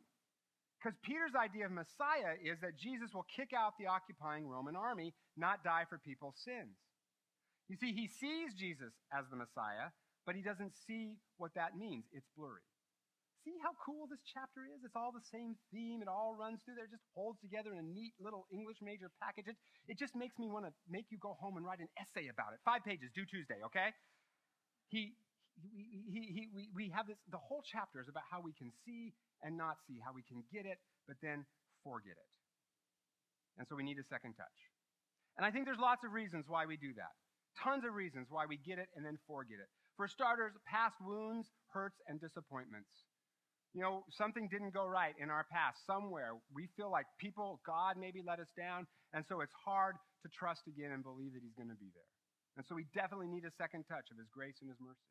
Because 0.75 0.99
Peter's 1.07 1.39
idea 1.39 1.63
of 1.67 1.71
Messiah 1.71 2.35
is 2.43 2.59
that 2.59 2.75
Jesus 2.75 3.15
will 3.15 3.25
kick 3.31 3.55
out 3.55 3.79
the 3.79 3.87
occupying 3.87 4.43
Roman 4.43 4.75
army, 4.75 5.15
not 5.37 5.63
die 5.63 5.87
for 5.87 5.95
people's 6.03 6.35
sins. 6.43 6.75
You 7.71 7.79
see, 7.79 7.95
he 7.95 8.11
sees 8.11 8.51
Jesus 8.59 8.91
as 9.15 9.23
the 9.31 9.39
Messiah, 9.39 9.95
but 10.27 10.35
he 10.35 10.43
doesn't 10.43 10.75
see 10.75 11.15
what 11.37 11.55
that 11.55 11.79
means. 11.79 12.03
It's 12.11 12.27
blurry. 12.35 12.67
See 13.47 13.55
how 13.63 13.71
cool 13.79 14.03
this 14.11 14.19
chapter 14.27 14.67
is? 14.67 14.83
It's 14.83 14.99
all 14.99 15.15
the 15.15 15.23
same 15.31 15.55
theme. 15.71 16.03
It 16.03 16.11
all 16.11 16.35
runs 16.35 16.59
through 16.67 16.75
there, 16.75 16.91
just 16.91 17.07
holds 17.15 17.39
together 17.39 17.71
in 17.71 17.79
a 17.79 17.87
neat 17.87 18.11
little 18.19 18.51
English 18.51 18.83
major 18.83 19.07
package. 19.23 19.47
It, 19.47 19.57
it 19.87 19.97
just 19.97 20.11
makes 20.11 20.35
me 20.35 20.51
want 20.51 20.67
to 20.67 20.75
make 20.91 21.07
you 21.07 21.17
go 21.23 21.39
home 21.39 21.55
and 21.55 21.63
write 21.63 21.79
an 21.79 21.87
essay 21.95 22.27
about 22.27 22.51
it. 22.51 22.59
Five 22.67 22.83
pages, 22.83 23.15
due 23.15 23.25
Tuesday, 23.25 23.63
okay? 23.63 23.95
He, 24.91 25.15
he, 25.61 26.09
he, 26.09 26.21
he, 26.33 26.43
we, 26.53 26.63
we 26.73 26.85
have 26.89 27.07
this, 27.07 27.17
the 27.29 27.41
whole 27.41 27.63
chapter 27.63 28.01
is 28.01 28.09
about 28.09 28.23
how 28.29 28.41
we 28.41 28.53
can 28.53 28.71
see 28.85 29.13
and 29.43 29.57
not 29.57 29.77
see, 29.87 30.01
how 30.03 30.13
we 30.13 30.23
can 30.23 30.43
get 30.51 30.65
it, 30.65 30.77
but 31.07 31.17
then 31.21 31.45
forget 31.83 32.17
it. 32.17 32.31
And 33.57 33.67
so 33.67 33.75
we 33.75 33.83
need 33.83 33.99
a 33.99 34.07
second 34.07 34.33
touch. 34.33 34.59
And 35.37 35.45
I 35.45 35.51
think 35.51 35.65
there's 35.65 35.81
lots 35.81 36.03
of 36.03 36.11
reasons 36.11 36.45
why 36.47 36.65
we 36.65 36.77
do 36.77 36.93
that. 36.97 37.13
Tons 37.57 37.83
of 37.83 37.93
reasons 37.93 38.27
why 38.29 38.45
we 38.47 38.57
get 38.57 38.79
it 38.79 38.87
and 38.95 39.05
then 39.05 39.17
forget 39.27 39.59
it. 39.59 39.67
For 39.97 40.07
starters, 40.07 40.53
past 40.65 40.95
wounds, 41.03 41.51
hurts, 41.73 41.99
and 42.07 42.19
disappointments. 42.19 43.05
You 43.73 43.81
know, 43.81 44.03
something 44.11 44.49
didn't 44.51 44.73
go 44.73 44.87
right 44.87 45.15
in 45.19 45.29
our 45.29 45.45
past 45.47 45.85
somewhere. 45.85 46.35
We 46.51 46.67
feel 46.75 46.91
like 46.91 47.05
people, 47.19 47.61
God 47.65 47.95
maybe 47.95 48.19
let 48.25 48.39
us 48.39 48.51
down, 48.57 48.87
and 49.13 49.23
so 49.27 49.39
it's 49.39 49.55
hard 49.63 49.95
to 50.23 50.27
trust 50.27 50.67
again 50.67 50.91
and 50.91 51.03
believe 51.03 51.31
that 51.33 51.43
He's 51.43 51.55
going 51.55 51.71
to 51.71 51.79
be 51.79 51.91
there. 51.95 52.11
And 52.57 52.65
so 52.67 52.75
we 52.75 52.83
definitely 52.91 53.31
need 53.31 53.47
a 53.47 53.53
second 53.55 53.87
touch 53.87 54.11
of 54.11 54.19
His 54.19 54.27
grace 54.27 54.59
and 54.59 54.67
His 54.67 54.79
mercy. 54.83 55.07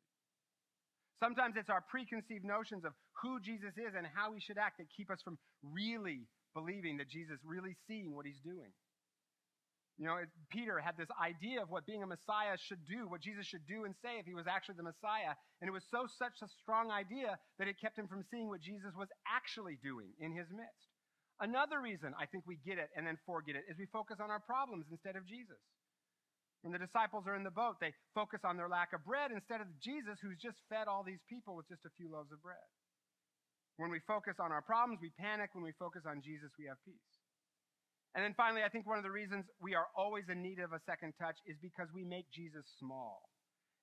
Sometimes 1.21 1.53
it's 1.55 1.69
our 1.69 1.85
preconceived 1.85 2.43
notions 2.43 2.83
of 2.83 2.93
who 3.21 3.39
Jesus 3.39 3.77
is 3.77 3.93
and 3.93 4.09
how 4.09 4.33
we 4.33 4.41
should 4.41 4.57
act 4.57 4.81
that 4.81 4.89
keep 4.89 5.13
us 5.13 5.21
from 5.21 5.37
really 5.61 6.25
believing 6.57 6.97
that 6.97 7.09
Jesus 7.13 7.37
really 7.45 7.77
seeing 7.87 8.15
what 8.17 8.25
he's 8.25 8.41
doing. 8.41 8.73
You 10.01 10.09
know, 10.09 10.17
Peter 10.49 10.81
had 10.81 10.97
this 10.97 11.13
idea 11.21 11.61
of 11.61 11.69
what 11.69 11.85
being 11.85 12.01
a 12.01 12.09
Messiah 12.09 12.57
should 12.57 12.81
do, 12.89 13.05
what 13.05 13.21
Jesus 13.21 13.45
should 13.45 13.67
do 13.69 13.85
and 13.85 13.93
say 14.01 14.17
if 14.17 14.25
he 14.25 14.33
was 14.33 14.49
actually 14.49 14.81
the 14.81 14.89
Messiah. 14.89 15.37
And 15.61 15.69
it 15.69 15.71
was 15.71 15.85
so 15.93 16.09
such 16.09 16.41
a 16.41 16.49
strong 16.57 16.89
idea 16.89 17.37
that 17.61 17.69
it 17.69 17.77
kept 17.77 18.01
him 18.01 18.09
from 18.09 18.25
seeing 18.33 18.49
what 18.49 18.65
Jesus 18.65 18.97
was 18.97 19.13
actually 19.29 19.77
doing 19.85 20.09
in 20.17 20.33
his 20.33 20.49
midst. 20.49 20.89
Another 21.37 21.77
reason 21.77 22.17
I 22.17 22.25
think 22.25 22.49
we 22.49 22.57
get 22.65 22.81
it 22.81 22.89
and 22.97 23.05
then 23.05 23.21
forget 23.29 23.53
it 23.53 23.69
is 23.69 23.77
we 23.77 23.85
focus 23.93 24.17
on 24.17 24.33
our 24.33 24.41
problems 24.41 24.89
instead 24.89 25.13
of 25.15 25.29
Jesus. 25.29 25.61
When 26.61 26.73
the 26.73 26.79
disciples 26.79 27.25
are 27.25 27.35
in 27.35 27.43
the 27.43 27.51
boat, 27.53 27.81
they 27.81 27.93
focus 28.13 28.41
on 28.45 28.55
their 28.55 28.69
lack 28.69 28.93
of 28.93 29.03
bread 29.03 29.31
instead 29.33 29.61
of 29.61 29.67
Jesus, 29.81 30.21
who's 30.21 30.37
just 30.37 30.61
fed 30.69 30.87
all 30.87 31.01
these 31.03 31.23
people 31.27 31.55
with 31.55 31.67
just 31.67 31.85
a 31.85 31.95
few 31.97 32.11
loaves 32.11 32.31
of 32.31 32.41
bread. 32.41 32.69
When 33.77 33.89
we 33.89 33.99
focus 34.05 34.37
on 34.37 34.51
our 34.51 34.61
problems, 34.61 35.01
we 35.01 35.09
panic. 35.17 35.49
When 35.53 35.63
we 35.63 35.73
focus 35.79 36.03
on 36.05 36.21
Jesus, 36.21 36.53
we 36.59 36.69
have 36.69 36.77
peace. 36.85 37.17
And 38.13 38.23
then 38.23 38.35
finally, 38.35 38.61
I 38.61 38.69
think 38.69 38.85
one 38.85 38.97
of 38.97 39.07
the 39.07 39.11
reasons 39.11 39.45
we 39.61 39.73
are 39.73 39.87
always 39.97 40.29
in 40.29 40.43
need 40.43 40.59
of 40.59 40.73
a 40.73 40.83
second 40.85 41.13
touch 41.17 41.37
is 41.47 41.57
because 41.61 41.87
we 41.95 42.03
make 42.03 42.29
Jesus 42.29 42.65
small 42.77 43.29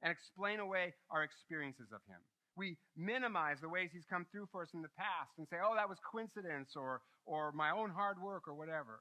and 0.03 0.13
explain 0.13 0.61
away 0.61 0.95
our 1.11 1.25
experiences 1.25 1.91
of 1.91 2.05
him. 2.07 2.21
We 2.55 2.77
minimize 2.97 3.59
the 3.61 3.69
ways 3.69 3.91
he's 3.93 4.07
come 4.07 4.27
through 4.31 4.49
for 4.53 4.63
us 4.63 4.71
in 4.75 4.83
the 4.83 4.95
past 4.99 5.35
and 5.39 5.49
say, 5.49 5.57
oh, 5.65 5.75
that 5.75 5.89
was 5.89 5.99
coincidence 6.05 6.77
or, 6.77 7.01
or 7.25 7.51
my 7.53 7.71
own 7.71 7.91
hard 7.91 8.21
work 8.21 8.47
or 8.47 8.55
whatever. 8.55 9.01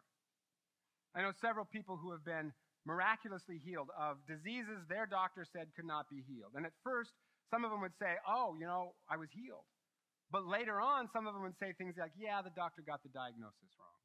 I 1.15 1.21
know 1.21 1.33
several 1.41 1.65
people 1.65 1.97
who 1.97 2.11
have 2.11 2.23
been 2.23 2.53
miraculously 2.87 3.59
healed 3.59 3.91
of 3.99 4.23
diseases 4.23 4.79
their 4.87 5.05
doctor 5.05 5.43
said 5.43 5.67
could 5.75 5.85
not 5.85 6.07
be 6.07 6.23
healed. 6.23 6.55
And 6.55 6.63
at 6.63 6.71
first, 6.87 7.11
some 7.51 7.67
of 7.67 7.71
them 7.71 7.83
would 7.83 7.95
say, 7.99 8.15
oh, 8.23 8.55
you 8.55 8.63
know, 8.63 8.95
I 9.11 9.19
was 9.19 9.27
healed. 9.35 9.67
But 10.31 10.47
later 10.47 10.79
on, 10.79 11.11
some 11.11 11.27
of 11.27 11.35
them 11.35 11.43
would 11.43 11.59
say 11.59 11.75
things 11.75 11.99
like, 11.99 12.15
yeah, 12.15 12.39
the 12.39 12.55
doctor 12.55 12.79
got 12.79 13.03
the 13.03 13.11
diagnosis 13.11 13.71
wrong. 13.75 13.99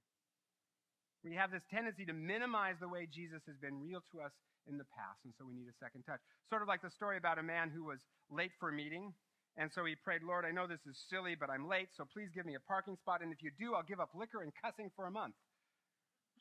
We 1.22 1.38
have 1.38 1.54
this 1.54 1.62
tendency 1.70 2.02
to 2.06 2.14
minimize 2.14 2.82
the 2.82 2.90
way 2.90 3.06
Jesus 3.06 3.42
has 3.46 3.54
been 3.62 3.78
real 3.78 4.02
to 4.10 4.26
us 4.26 4.34
in 4.66 4.78
the 4.78 4.86
past, 4.94 5.22
and 5.22 5.34
so 5.38 5.46
we 5.46 5.54
need 5.54 5.70
a 5.70 5.78
second 5.82 6.02
touch. 6.02 6.18
Sort 6.50 6.62
of 6.62 6.68
like 6.68 6.82
the 6.82 6.90
story 6.90 7.18
about 7.18 7.38
a 7.38 7.46
man 7.46 7.70
who 7.70 7.86
was 7.86 8.02
late 8.30 8.50
for 8.58 8.70
a 8.70 8.74
meeting, 8.74 9.14
and 9.58 9.70
so 9.70 9.84
he 9.84 9.94
prayed, 9.94 10.22
Lord, 10.22 10.44
I 10.46 10.50
know 10.50 10.66
this 10.66 10.82
is 10.86 10.98
silly, 11.10 11.34
but 11.34 11.50
I'm 11.50 11.66
late, 11.66 11.90
so 11.94 12.06
please 12.06 12.30
give 12.34 12.46
me 12.46 12.54
a 12.54 12.62
parking 12.66 12.96
spot, 12.98 13.22
and 13.22 13.32
if 13.32 13.42
you 13.42 13.50
do, 13.58 13.74
I'll 13.74 13.86
give 13.86 13.98
up 13.98 14.10
liquor 14.14 14.42
and 14.42 14.52
cussing 14.62 14.90
for 14.94 15.06
a 15.06 15.10
month. 15.10 15.34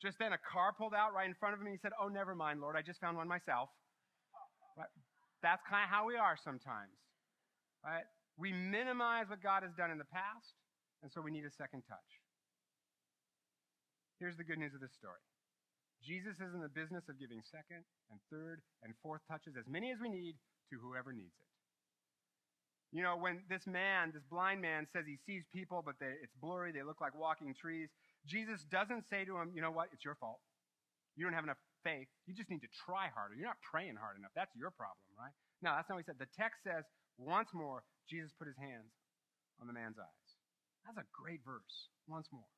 Just 0.02 0.18
then 0.18 0.34
a 0.34 0.42
car 0.42 0.74
pulled 0.74 0.98
out 0.98 1.14
right 1.14 1.30
in 1.30 1.34
front 1.38 1.54
of 1.54 1.62
him, 1.62 1.70
and 1.70 1.74
he 1.74 1.80
said, 1.80 1.94
Oh, 1.94 2.08
never 2.10 2.34
mind, 2.34 2.60
Lord, 2.60 2.74
I 2.74 2.82
just 2.82 2.98
found 2.98 3.16
one 3.16 3.30
myself. 3.30 3.70
Right? 4.76 4.90
That's 5.46 5.62
kind 5.70 5.86
of 5.86 5.90
how 5.94 6.10
we 6.10 6.18
are 6.18 6.34
sometimes. 6.42 6.98
Right? 7.86 8.02
We 8.36 8.50
minimize 8.50 9.30
what 9.30 9.42
God 9.42 9.62
has 9.62 9.70
done 9.78 9.94
in 9.94 9.98
the 9.98 10.10
past, 10.10 10.58
and 11.02 11.12
so 11.12 11.22
we 11.22 11.30
need 11.30 11.46
a 11.46 11.54
second 11.54 11.86
touch. 11.86 12.10
Here's 14.18 14.36
the 14.36 14.44
good 14.44 14.58
news 14.58 14.74
of 14.74 14.82
this 14.82 14.94
story 14.94 15.22
Jesus 16.02 16.42
is 16.42 16.50
in 16.54 16.62
the 16.62 16.70
business 16.70 17.06
of 17.06 17.18
giving 17.18 17.42
second 17.46 17.86
and 18.10 18.18
third 18.26 18.58
and 18.82 18.94
fourth 19.02 19.22
touches, 19.30 19.54
as 19.54 19.70
many 19.70 19.94
as 19.94 19.98
we 20.02 20.10
need, 20.10 20.34
to 20.70 20.78
whoever 20.82 21.12
needs 21.12 21.38
it. 21.38 21.50
You 22.92 23.02
know, 23.02 23.16
when 23.16 23.40
this 23.48 23.66
man, 23.66 24.10
this 24.12 24.26
blind 24.28 24.60
man, 24.60 24.86
says 24.92 25.04
he 25.06 25.16
sees 25.26 25.44
people, 25.52 25.82
but 25.84 25.96
they, 25.98 26.12
it's 26.22 26.34
blurry, 26.42 26.72
they 26.72 26.82
look 26.82 27.00
like 27.00 27.14
walking 27.18 27.54
trees, 27.54 27.88
Jesus 28.26 28.62
doesn't 28.70 29.08
say 29.10 29.24
to 29.24 29.36
him, 29.36 29.50
you 29.54 29.62
know 29.62 29.70
what, 29.70 29.88
it's 29.92 30.04
your 30.04 30.14
fault. 30.16 30.40
You 31.16 31.24
don't 31.24 31.34
have 31.34 31.44
enough 31.44 31.60
faith. 31.84 32.08
You 32.26 32.34
just 32.34 32.48
need 32.48 32.62
to 32.62 32.72
try 32.86 33.10
harder. 33.10 33.34
You're 33.34 33.50
not 33.50 33.60
praying 33.60 33.98
hard 33.98 34.16
enough. 34.16 34.32
That's 34.34 34.54
your 34.54 34.70
problem, 34.70 35.02
right? 35.18 35.34
No, 35.60 35.74
that's 35.74 35.88
not 35.88 35.96
what 35.96 36.04
he 36.06 36.08
said. 36.08 36.22
The 36.22 36.30
text 36.38 36.62
says, 36.64 36.84
once 37.18 37.50
more, 37.52 37.82
Jesus 38.08 38.32
put 38.38 38.46
his 38.46 38.56
hands 38.56 38.90
on 39.60 39.66
the 39.66 39.74
man's 39.74 39.98
eyes. 39.98 40.28
That's 40.86 40.98
a 40.98 41.06
great 41.14 41.40
verse. 41.44 41.90
Once 42.08 42.26
more. 42.32 42.48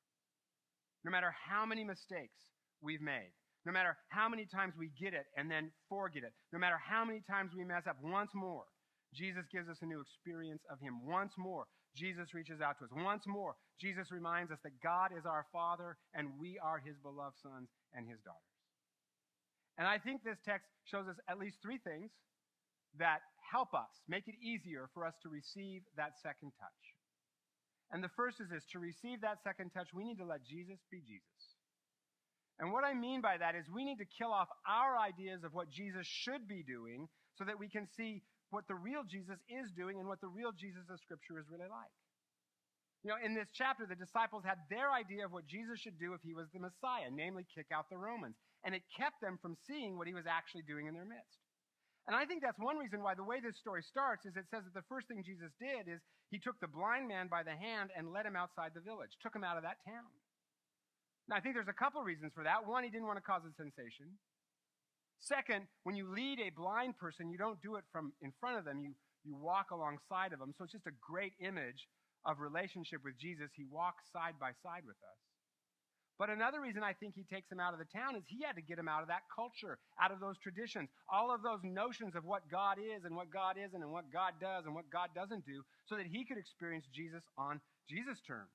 No 1.04 1.11
matter 1.11 1.35
how 1.35 1.66
many 1.66 1.85
mistakes 1.85 2.49
we've 2.80 3.02
made, 3.02 3.33
no 3.66 3.73
matter 3.73 3.97
how 4.09 4.28
many 4.28 4.47
times 4.47 4.75
we 4.78 4.92
get 4.99 5.12
it 5.12 5.26
and 5.37 5.50
then 5.50 5.73
forget 5.88 6.23
it, 6.23 6.33
no 6.52 6.59
matter 6.59 6.80
how 6.80 7.04
many 7.04 7.21
times 7.28 7.52
we 7.56 7.64
mess 7.64 7.85
up, 7.88 7.97
once 8.02 8.30
more, 8.35 8.64
Jesus 9.12 9.44
gives 9.52 9.68
us 9.68 9.78
a 9.83 9.87
new 9.87 10.00
experience 10.00 10.62
of 10.71 10.80
Him. 10.80 11.04
Once 11.06 11.33
more, 11.38 11.64
Jesus 11.96 12.34
reaches 12.34 12.60
out 12.60 12.78
to 12.78 12.84
us. 12.84 12.90
Once 12.92 13.24
more, 13.26 13.54
Jesus 13.80 14.10
reminds 14.10 14.50
us 14.50 14.58
that 14.62 14.82
God 14.82 15.10
is 15.16 15.26
our 15.26 15.46
Father 15.52 15.96
and 16.14 16.28
we 16.38 16.58
are 16.62 16.78
His 16.78 16.96
beloved 17.02 17.38
sons 17.42 17.68
and 17.94 18.08
His 18.08 18.18
daughters. 18.20 18.54
And 19.78 19.86
I 19.86 19.98
think 19.98 20.22
this 20.22 20.38
text 20.44 20.66
shows 20.84 21.06
us 21.08 21.16
at 21.28 21.38
least 21.38 21.58
three 21.62 21.78
things 21.78 22.10
that 22.98 23.20
help 23.50 23.74
us, 23.74 23.90
make 24.08 24.28
it 24.28 24.34
easier 24.42 24.88
for 24.94 25.06
us 25.06 25.14
to 25.22 25.28
receive 25.28 25.82
that 25.96 26.14
second 26.22 26.52
touch. 26.58 26.82
And 27.90 28.02
the 28.02 28.10
first 28.16 28.40
is 28.40 28.50
this 28.50 28.64
to 28.72 28.78
receive 28.78 29.20
that 29.22 29.42
second 29.42 29.70
touch, 29.70 29.88
we 29.94 30.04
need 30.04 30.18
to 30.18 30.26
let 30.26 30.44
Jesus 30.44 30.78
be 30.90 30.98
Jesus. 30.98 31.54
And 32.58 32.72
what 32.72 32.84
I 32.84 32.94
mean 32.94 33.20
by 33.20 33.36
that 33.38 33.54
is 33.54 33.66
we 33.68 33.84
need 33.84 33.98
to 33.98 34.06
kill 34.18 34.32
off 34.32 34.48
our 34.66 34.98
ideas 34.98 35.42
of 35.42 35.54
what 35.54 35.70
Jesus 35.70 36.06
should 36.06 36.46
be 36.46 36.62
doing 36.62 37.08
so 37.34 37.44
that 37.44 37.58
we 37.58 37.68
can 37.68 37.88
see 37.96 38.22
what 38.50 38.66
the 38.68 38.74
real 38.74 39.02
Jesus 39.04 39.38
is 39.48 39.70
doing 39.72 40.00
and 40.00 40.08
what 40.08 40.20
the 40.20 40.30
real 40.30 40.52
Jesus 40.52 40.84
of 40.90 41.00
Scripture 41.00 41.38
is 41.38 41.46
really 41.50 41.68
like. 41.68 41.94
You 43.04 43.12
know, 43.12 43.20
in 43.20 43.36
this 43.36 43.52
chapter, 43.52 43.84
the 43.84 44.00
disciples 44.00 44.48
had 44.48 44.56
their 44.72 44.88
idea 44.88 45.28
of 45.28 45.32
what 45.32 45.44
Jesus 45.44 45.76
should 45.76 46.00
do 46.00 46.16
if 46.16 46.24
he 46.24 46.32
was 46.32 46.48
the 46.56 46.64
Messiah, 46.64 47.12
namely 47.12 47.44
kick 47.52 47.68
out 47.68 47.92
the 47.92 48.00
Romans. 48.00 48.36
And 48.64 48.72
it 48.72 48.80
kept 48.96 49.20
them 49.20 49.36
from 49.44 49.60
seeing 49.68 50.00
what 50.00 50.08
he 50.08 50.16
was 50.16 50.24
actually 50.24 50.64
doing 50.64 50.88
in 50.88 50.96
their 50.96 51.04
midst. 51.04 51.36
And 52.08 52.16
I 52.16 52.24
think 52.24 52.40
that's 52.40 52.60
one 52.60 52.80
reason 52.80 53.04
why 53.04 53.12
the 53.12 53.24
way 53.24 53.44
this 53.44 53.60
story 53.60 53.84
starts 53.84 54.24
is 54.24 54.36
it 54.36 54.48
says 54.48 54.64
that 54.64 54.72
the 54.72 54.88
first 54.88 55.08
thing 55.08 55.24
Jesus 55.24 55.52
did 55.60 55.88
is 55.88 56.00
he 56.32 56.40
took 56.40 56.56
the 56.60 56.68
blind 56.68 57.08
man 57.08 57.28
by 57.28 57.44
the 57.44 57.52
hand 57.52 57.92
and 57.92 58.12
led 58.12 58.24
him 58.24 58.36
outside 58.36 58.72
the 58.72 58.84
village, 58.84 59.12
took 59.20 59.36
him 59.36 59.44
out 59.44 59.56
of 59.56 59.64
that 59.68 59.84
town. 59.84 60.08
Now, 61.28 61.36
I 61.36 61.40
think 61.40 61.56
there's 61.56 61.72
a 61.72 61.76
couple 61.76 62.00
reasons 62.04 62.32
for 62.36 62.44
that. 62.44 62.68
One, 62.68 62.84
he 62.84 62.92
didn't 62.92 63.08
want 63.08 63.16
to 63.16 63.24
cause 63.24 63.44
a 63.48 63.52
sensation. 63.56 64.16
Second, 65.21 65.66
when 65.85 65.97
you 65.97 66.09
lead 66.09 66.40
a 66.40 66.50
blind 66.50 66.99
person, 66.99 67.30
you 67.30 67.38
don't 67.38 67.61
do 67.62 67.76
it 67.76 67.85
from 67.92 68.12
in 68.23 68.33
front 68.40 68.59
of 68.59 68.64
them, 68.64 68.80
you, 68.83 68.92
you 69.25 69.35
walk 69.35 69.71
alongside 69.71 70.33
of 70.33 70.38
them. 70.38 70.52
So 70.56 70.64
it's 70.64 70.73
just 70.73 70.87
a 70.87 71.00
great 71.00 71.33
image 71.40 71.88
of 72.26 72.40
relationship 72.40 73.00
with 73.04 73.18
Jesus. 73.18 73.50
He 73.54 73.64
walks 73.64 74.04
side 74.12 74.35
by 74.40 74.52
side 74.62 74.83
with 74.87 74.97
us. 74.97 75.18
But 76.16 76.30
another 76.30 76.61
reason 76.61 76.83
I 76.85 76.92
think 76.92 77.14
he 77.16 77.25
takes 77.25 77.50
him 77.50 77.59
out 77.59 77.73
of 77.73 77.80
the 77.80 77.90
town 77.90 78.14
is 78.14 78.23
he 78.28 78.44
had 78.47 78.54
to 78.54 78.62
get 78.62 78.78
him 78.78 78.87
out 78.87 79.02
of 79.02 79.09
that 79.09 79.26
culture, 79.35 79.78
out 80.00 80.12
of 80.12 80.21
those 80.21 80.38
traditions, 80.38 80.88
all 81.11 81.35
of 81.35 81.42
those 81.42 81.59
notions 81.64 82.14
of 82.14 82.25
what 82.25 82.49
God 82.49 82.78
is 82.78 83.04
and 83.04 83.16
what 83.16 83.33
God 83.33 83.56
isn't 83.59 83.83
and 83.83 83.90
what 83.90 84.12
God 84.12 84.35
does 84.40 84.64
and 84.64 84.75
what 84.75 84.88
God 84.90 85.11
doesn't 85.14 85.44
do, 85.44 85.64
so 85.87 85.97
that 85.97 86.06
he 86.06 86.25
could 86.25 86.38
experience 86.38 86.87
Jesus 86.94 87.23
on 87.37 87.61
Jesus' 87.90 88.23
terms 88.23 88.52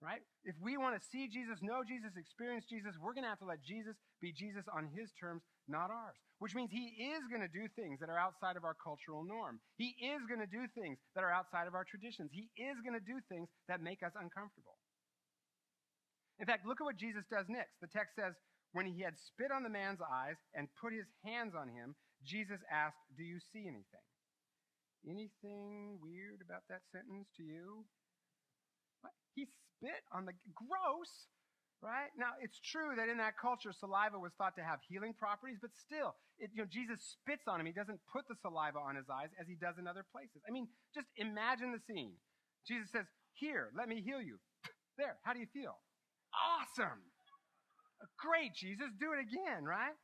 right? 0.00 0.22
If 0.44 0.54
we 0.62 0.78
want 0.78 0.94
to 0.94 1.02
see 1.02 1.26
Jesus, 1.26 1.58
know 1.62 1.82
Jesus, 1.82 2.14
experience 2.14 2.64
Jesus, 2.70 2.94
we're 3.02 3.14
going 3.14 3.26
to 3.26 3.32
have 3.32 3.42
to 3.42 3.50
let 3.50 3.62
Jesus 3.66 3.98
be 4.22 4.30
Jesus 4.30 4.64
on 4.70 4.86
his 4.94 5.10
terms, 5.18 5.42
not 5.66 5.90
ours. 5.90 6.16
Which 6.38 6.54
means 6.54 6.70
he 6.70 6.94
is 7.10 7.26
going 7.26 7.42
to 7.42 7.50
do 7.50 7.66
things 7.74 7.98
that 7.98 8.08
are 8.08 8.18
outside 8.18 8.54
of 8.54 8.62
our 8.62 8.78
cultural 8.78 9.26
norm. 9.26 9.58
He 9.74 9.98
is 9.98 10.22
going 10.30 10.38
to 10.38 10.46
do 10.46 10.70
things 10.78 10.98
that 11.18 11.26
are 11.26 11.34
outside 11.34 11.66
of 11.66 11.74
our 11.74 11.82
traditions. 11.82 12.30
He 12.30 12.46
is 12.54 12.78
going 12.86 12.94
to 12.94 13.02
do 13.02 13.18
things 13.26 13.50
that 13.66 13.82
make 13.82 14.06
us 14.06 14.14
uncomfortable. 14.14 14.78
In 16.38 16.46
fact, 16.46 16.62
look 16.62 16.78
at 16.78 16.86
what 16.86 16.96
Jesus 16.96 17.26
does 17.26 17.50
next. 17.50 17.74
The 17.82 17.90
text 17.90 18.14
says, 18.14 18.38
when 18.72 18.86
he 18.86 19.02
had 19.02 19.18
spit 19.18 19.50
on 19.50 19.66
the 19.66 19.72
man's 19.72 19.98
eyes 19.98 20.38
and 20.54 20.68
put 20.78 20.92
his 20.92 21.08
hands 21.24 21.54
on 21.58 21.68
him, 21.68 21.96
Jesus 22.22 22.60
asked, 22.70 23.00
Do 23.16 23.24
you 23.24 23.40
see 23.52 23.66
anything? 23.66 24.06
Anything 25.08 25.98
weird 26.02 26.42
about 26.44 26.66
that 26.68 26.82
sentence 26.92 27.26
to 27.38 27.42
you? 27.42 27.86
He 29.34 29.46
spit 29.46 30.02
on 30.12 30.26
the 30.26 30.34
gross, 30.54 31.30
right? 31.82 32.10
Now, 32.18 32.34
it's 32.42 32.58
true 32.58 32.96
that 32.96 33.08
in 33.08 33.18
that 33.18 33.38
culture, 33.38 33.72
saliva 33.72 34.18
was 34.18 34.32
thought 34.36 34.56
to 34.56 34.64
have 34.64 34.80
healing 34.88 35.14
properties, 35.14 35.58
but 35.60 35.70
still, 35.74 36.14
it, 36.38 36.50
you 36.54 36.62
know, 36.62 36.68
Jesus 36.70 36.98
spits 37.02 37.46
on 37.46 37.60
him. 37.60 37.66
He 37.66 37.76
doesn't 37.76 38.00
put 38.10 38.26
the 38.28 38.34
saliva 38.40 38.78
on 38.78 38.96
his 38.96 39.06
eyes 39.10 39.30
as 39.40 39.46
he 39.46 39.54
does 39.54 39.78
in 39.78 39.86
other 39.86 40.04
places. 40.10 40.42
I 40.46 40.50
mean, 40.50 40.68
just 40.94 41.06
imagine 41.16 41.72
the 41.72 41.82
scene. 41.86 42.14
Jesus 42.66 42.90
says, 42.90 43.06
Here, 43.34 43.70
let 43.76 43.88
me 43.88 44.02
heal 44.02 44.22
you. 44.22 44.38
There, 44.98 45.14
how 45.22 45.30
do 45.30 45.38
you 45.38 45.46
feel? 45.54 45.78
Awesome. 46.34 46.98
Great, 48.18 48.50
Jesus, 48.50 48.90
do 48.98 49.14
it 49.14 49.22
again, 49.22 49.62
right? 49.62 49.94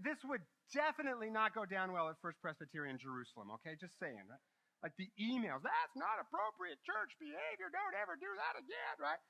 This 0.00 0.16
would 0.24 0.40
definitely 0.72 1.28
not 1.28 1.54
go 1.54 1.68
down 1.68 1.92
well 1.92 2.08
at 2.08 2.16
First 2.24 2.40
Presbyterian 2.40 2.96
Jerusalem, 2.96 3.52
okay? 3.60 3.76
Just 3.76 3.98
saying, 4.00 4.24
right? 4.24 4.40
Like 4.82 4.92
the 4.98 5.08
emails. 5.16 5.62
That's 5.62 5.94
not 5.94 6.18
appropriate 6.18 6.82
church 6.82 7.14
behavior. 7.22 7.70
Don't 7.70 7.96
ever 8.02 8.18
do 8.18 8.30
that 8.42 8.58
again, 8.58 8.94
right? 8.98 9.22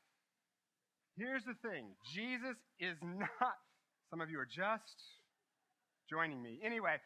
Here's 1.20 1.44
the 1.44 1.56
thing 1.60 1.92
Jesus 2.16 2.56
is 2.80 2.96
not, 3.04 3.56
some 4.08 4.24
of 4.24 4.32
you 4.32 4.40
are 4.40 4.48
just 4.48 4.96
joining 6.08 6.40
me. 6.40 6.56
Anyway, 6.64 6.96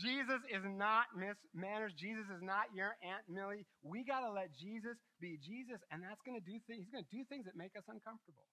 Jesus 0.00 0.40
is 0.48 0.64
not 0.64 1.10
Miss 1.12 1.36
Manners. 1.52 1.92
Jesus 1.98 2.24
is 2.30 2.40
not 2.40 2.70
your 2.72 2.94
Aunt 3.02 3.26
Millie. 3.28 3.66
We 3.82 4.06
got 4.06 4.22
to 4.22 4.30
let 4.30 4.54
Jesus 4.56 4.96
be 5.20 5.36
Jesus, 5.42 5.82
and 5.90 6.00
that's 6.00 6.22
going 6.22 6.38
to 6.38 6.46
do 6.46 6.56
things. 6.70 6.86
He's 6.86 6.94
going 6.94 7.04
to 7.04 7.12
do 7.12 7.26
things 7.26 7.44
that 7.50 7.58
make 7.58 7.74
us 7.74 7.84
uncomfortable. 7.90 8.46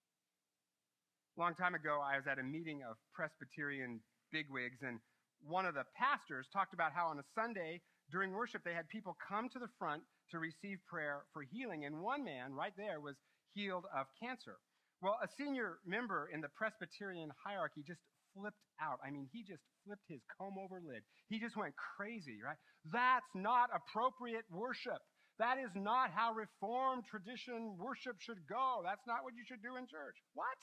A 1.36 1.40
long 1.40 1.54
time 1.54 1.78
ago, 1.78 2.02
I 2.02 2.18
was 2.18 2.26
at 2.26 2.42
a 2.42 2.46
meeting 2.46 2.82
of 2.82 2.98
Presbyterian 3.14 4.02
bigwigs, 4.34 4.82
and 4.82 4.98
one 5.46 5.66
of 5.66 5.74
the 5.74 5.84
pastors 5.96 6.48
talked 6.52 6.74
about 6.74 6.92
how 6.92 7.06
on 7.06 7.18
a 7.18 7.30
Sunday 7.34 7.80
during 8.10 8.32
worship 8.32 8.62
they 8.64 8.74
had 8.74 8.88
people 8.88 9.16
come 9.16 9.48
to 9.50 9.58
the 9.58 9.70
front 9.78 10.02
to 10.30 10.38
receive 10.38 10.78
prayer 10.88 11.22
for 11.32 11.42
healing. 11.42 11.84
And 11.84 12.02
one 12.02 12.24
man 12.24 12.52
right 12.52 12.74
there 12.76 13.00
was 13.00 13.14
healed 13.54 13.84
of 13.94 14.06
cancer. 14.20 14.58
Well, 15.00 15.18
a 15.22 15.28
senior 15.38 15.78
member 15.86 16.28
in 16.32 16.40
the 16.40 16.50
Presbyterian 16.56 17.30
hierarchy 17.44 17.82
just 17.86 18.00
flipped 18.34 18.64
out. 18.80 18.98
I 19.06 19.10
mean, 19.10 19.28
he 19.32 19.44
just 19.44 19.62
flipped 19.84 20.04
his 20.08 20.20
comb 20.36 20.56
over 20.58 20.80
lid. 20.80 21.02
He 21.28 21.38
just 21.38 21.56
went 21.56 21.74
crazy, 21.76 22.38
right? 22.44 22.58
That's 22.92 23.30
not 23.34 23.70
appropriate 23.72 24.44
worship. 24.50 25.00
That 25.38 25.58
is 25.60 25.70
not 25.76 26.10
how 26.10 26.32
Reformed 26.32 27.04
tradition 27.04 27.76
worship 27.76 28.16
should 28.20 28.40
go. 28.48 28.80
That's 28.84 29.04
not 29.06 29.20
what 29.22 29.36
you 29.36 29.44
should 29.44 29.60
do 29.60 29.76
in 29.76 29.84
church. 29.84 30.16
What? 30.32 30.56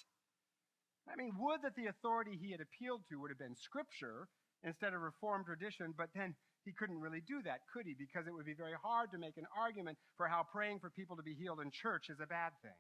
I 1.06 1.16
mean, 1.16 1.34
would 1.38 1.62
that 1.62 1.76
the 1.76 1.88
authority 1.88 2.40
he 2.42 2.52
had 2.52 2.62
appealed 2.62 3.06
to 3.10 3.22
would 3.22 3.30
have 3.30 3.38
been 3.38 3.56
Scripture 3.56 4.30
instead 4.64 4.94
of 4.94 5.02
Reformed 5.02 5.46
tradition, 5.46 5.94
but 5.98 6.10
then 6.16 6.36
he 6.66 6.72
couldn't 6.72 7.00
really 7.00 7.22
do 7.28 7.44
that, 7.44 7.68
could 7.72 7.86
he? 7.86 7.94
Because 7.94 8.28
it 8.28 8.34
would 8.34 8.48
be 8.48 8.56
very 8.56 8.76
hard 8.80 9.12
to 9.12 9.20
make 9.20 9.38
an 9.38 9.48
argument 9.52 9.98
for 10.16 10.28
how 10.28 10.48
praying 10.48 10.80
for 10.80 10.90
people 10.90 11.16
to 11.18 11.24
be 11.24 11.36
healed 11.36 11.60
in 11.60 11.72
church 11.72 12.08
is 12.10 12.20
a 12.24 12.28
bad 12.28 12.56
thing. 12.64 12.80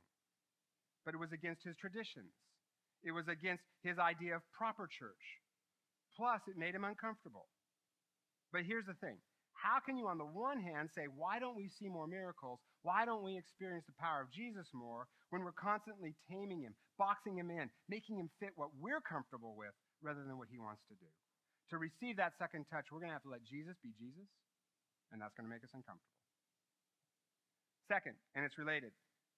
But 1.03 1.13
it 1.13 1.19
was 1.19 1.35
against 1.35 1.63
his 1.63 1.75
traditions, 1.75 2.31
it 3.03 3.11
was 3.11 3.27
against 3.27 3.63
his 3.83 3.99
idea 3.99 4.35
of 4.35 4.41
proper 4.55 4.87
church. 4.87 5.43
Plus, 6.15 6.39
it 6.47 6.57
made 6.57 6.75
him 6.75 6.85
uncomfortable. 6.85 7.47
But 8.53 8.63
here's 8.63 8.85
the 8.85 8.93
thing 8.93 9.17
how 9.53 9.79
can 9.79 9.97
you, 9.97 10.07
on 10.07 10.17
the 10.17 10.25
one 10.25 10.59
hand, 10.59 10.89
say, 10.93 11.07
why 11.07 11.39
don't 11.39 11.55
we 11.55 11.69
see 11.79 11.87
more 11.87 12.07
miracles? 12.07 12.59
Why 12.83 13.05
don't 13.05 13.23
we 13.23 13.37
experience 13.37 13.85
the 13.87 13.99
power 13.99 14.21
of 14.21 14.31
Jesus 14.31 14.67
more 14.73 15.07
when 15.29 15.43
we're 15.43 15.55
constantly 15.55 16.15
taming 16.29 16.61
him, 16.61 16.75
boxing 16.97 17.37
him 17.37 17.49
in, 17.49 17.69
making 17.87 18.19
him 18.19 18.29
fit 18.39 18.51
what 18.55 18.69
we're 18.79 19.01
comfortable 19.01 19.55
with 19.57 19.71
rather 20.01 20.23
than 20.23 20.37
what 20.37 20.51
he 20.51 20.59
wants 20.59 20.81
to 20.89 20.95
do? 20.95 21.07
To 21.69 21.77
receive 21.77 22.17
that 22.17 22.33
second 22.37 22.65
touch, 22.71 22.91
we're 22.91 22.99
going 22.99 23.09
to 23.09 23.17
have 23.17 23.23
to 23.23 23.33
let 23.33 23.43
Jesus 23.43 23.75
be 23.83 23.91
Jesus, 23.95 24.27
and 25.11 25.21
that's 25.21 25.33
going 25.35 25.47
to 25.47 25.53
make 25.53 25.63
us 25.63 25.71
uncomfortable. 25.73 26.19
Second, 27.87 28.15
and 28.35 28.45
it's 28.45 28.57
related, 28.57 28.91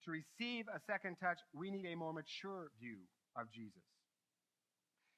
to 0.06 0.12
receive 0.12 0.66
a 0.70 0.80
second 0.86 1.18
touch, 1.18 1.40
we 1.54 1.72
need 1.72 1.86
a 1.86 1.96
more 1.96 2.14
mature 2.14 2.70
view 2.80 3.02
of 3.36 3.50
Jesus. 3.52 3.82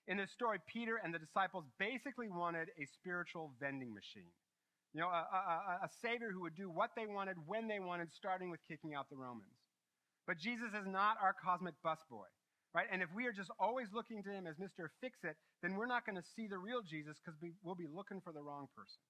In 0.08 0.16
this 0.16 0.32
story, 0.32 0.60
Peter 0.72 1.00
and 1.04 1.14
the 1.14 1.20
disciples 1.20 1.66
basically 1.80 2.30
wanted 2.30 2.72
a 2.80 2.88
spiritual 2.96 3.52
vending 3.60 3.94
machine. 3.94 4.32
You 4.94 5.02
know, 5.02 5.12
a, 5.12 5.28
a, 5.28 5.86
a, 5.86 5.90
savior 6.02 6.32
who 6.32 6.42
would 6.42 6.56
do 6.56 6.72
what 6.72 6.92
they 6.96 7.06
wanted 7.06 7.36
when 7.46 7.68
they 7.68 7.80
wanted, 7.80 8.08
starting 8.16 8.50
with 8.50 8.62
kicking 8.72 8.96
out 8.96 9.10
the 9.10 9.18
Romans. 9.18 9.52
But 10.26 10.40
Jesus 10.40 10.72
is 10.72 10.88
not 10.88 11.18
our 11.22 11.36
cosmic 11.36 11.76
busboy 11.86 12.32
right? 12.78 12.86
And 12.94 13.02
if 13.02 13.10
we 13.10 13.26
are 13.26 13.34
just 13.34 13.50
always 13.58 13.90
looking 13.90 14.22
to 14.22 14.30
him 14.30 14.46
as 14.46 14.54
Mr. 14.62 14.94
Fix 15.02 15.18
It, 15.26 15.34
then 15.66 15.74
we're 15.74 15.90
not 15.90 16.06
going 16.06 16.14
to 16.14 16.28
see 16.38 16.46
the 16.46 16.62
real 16.62 16.86
Jesus 16.86 17.18
because 17.18 17.34
we, 17.42 17.58
we'll 17.66 17.74
be 17.74 17.90
looking 17.90 18.22
for 18.22 18.30
the 18.30 18.46
wrong 18.46 18.70
person. 18.78 19.02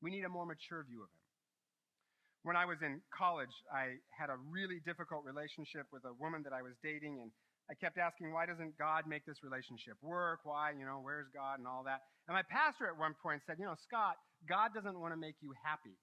We 0.00 0.08
need 0.08 0.24
a 0.24 0.32
more 0.32 0.48
mature 0.48 0.80
view 0.80 1.04
of 1.04 1.12
him. 1.12 1.20
When 2.48 2.56
I 2.56 2.64
was 2.64 2.80
in 2.80 3.04
college, 3.12 3.52
I 3.68 4.00
had 4.16 4.32
a 4.32 4.40
really 4.48 4.80
difficult 4.80 5.28
relationship 5.28 5.92
with 5.92 6.08
a 6.08 6.16
woman 6.16 6.40
that 6.48 6.56
I 6.56 6.64
was 6.64 6.72
dating, 6.80 7.20
and 7.20 7.28
I 7.68 7.76
kept 7.76 8.00
asking, 8.00 8.32
why 8.32 8.48
doesn't 8.48 8.80
God 8.80 9.04
make 9.04 9.28
this 9.28 9.44
relationship 9.44 10.00
work? 10.00 10.48
Why, 10.48 10.72
you 10.72 10.88
know, 10.88 11.04
where's 11.04 11.28
God 11.36 11.60
and 11.60 11.68
all 11.68 11.84
that? 11.84 12.00
And 12.26 12.34
my 12.34 12.48
pastor 12.48 12.88
at 12.88 12.96
one 12.96 13.12
point 13.20 13.44
said, 13.44 13.60
you 13.60 13.68
know, 13.68 13.76
Scott, 13.84 14.16
God 14.48 14.72
doesn't 14.72 14.96
want 14.96 15.12
to 15.12 15.20
make 15.20 15.36
you 15.44 15.52
happy. 15.60 16.00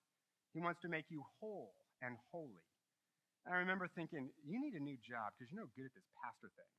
He 0.54 0.62
wants 0.62 0.78
to 0.86 0.89
make 0.94 1.10
you 1.10 1.25
whole 1.42 1.74
and 2.06 2.22
holy. 2.30 2.70
And 3.50 3.58
I 3.58 3.66
remember 3.66 3.89
thinking, 3.98 4.30
you 4.46 4.62
need 4.62 4.78
a 4.78 4.84
new 4.84 4.96
job 5.01 5.34
because 5.34 5.50
you're 5.50 5.66
no 5.66 5.74
good 5.74 5.89
at 5.89 5.96
this 5.98 6.06
pastor 6.22 6.54
thing. 6.54 6.70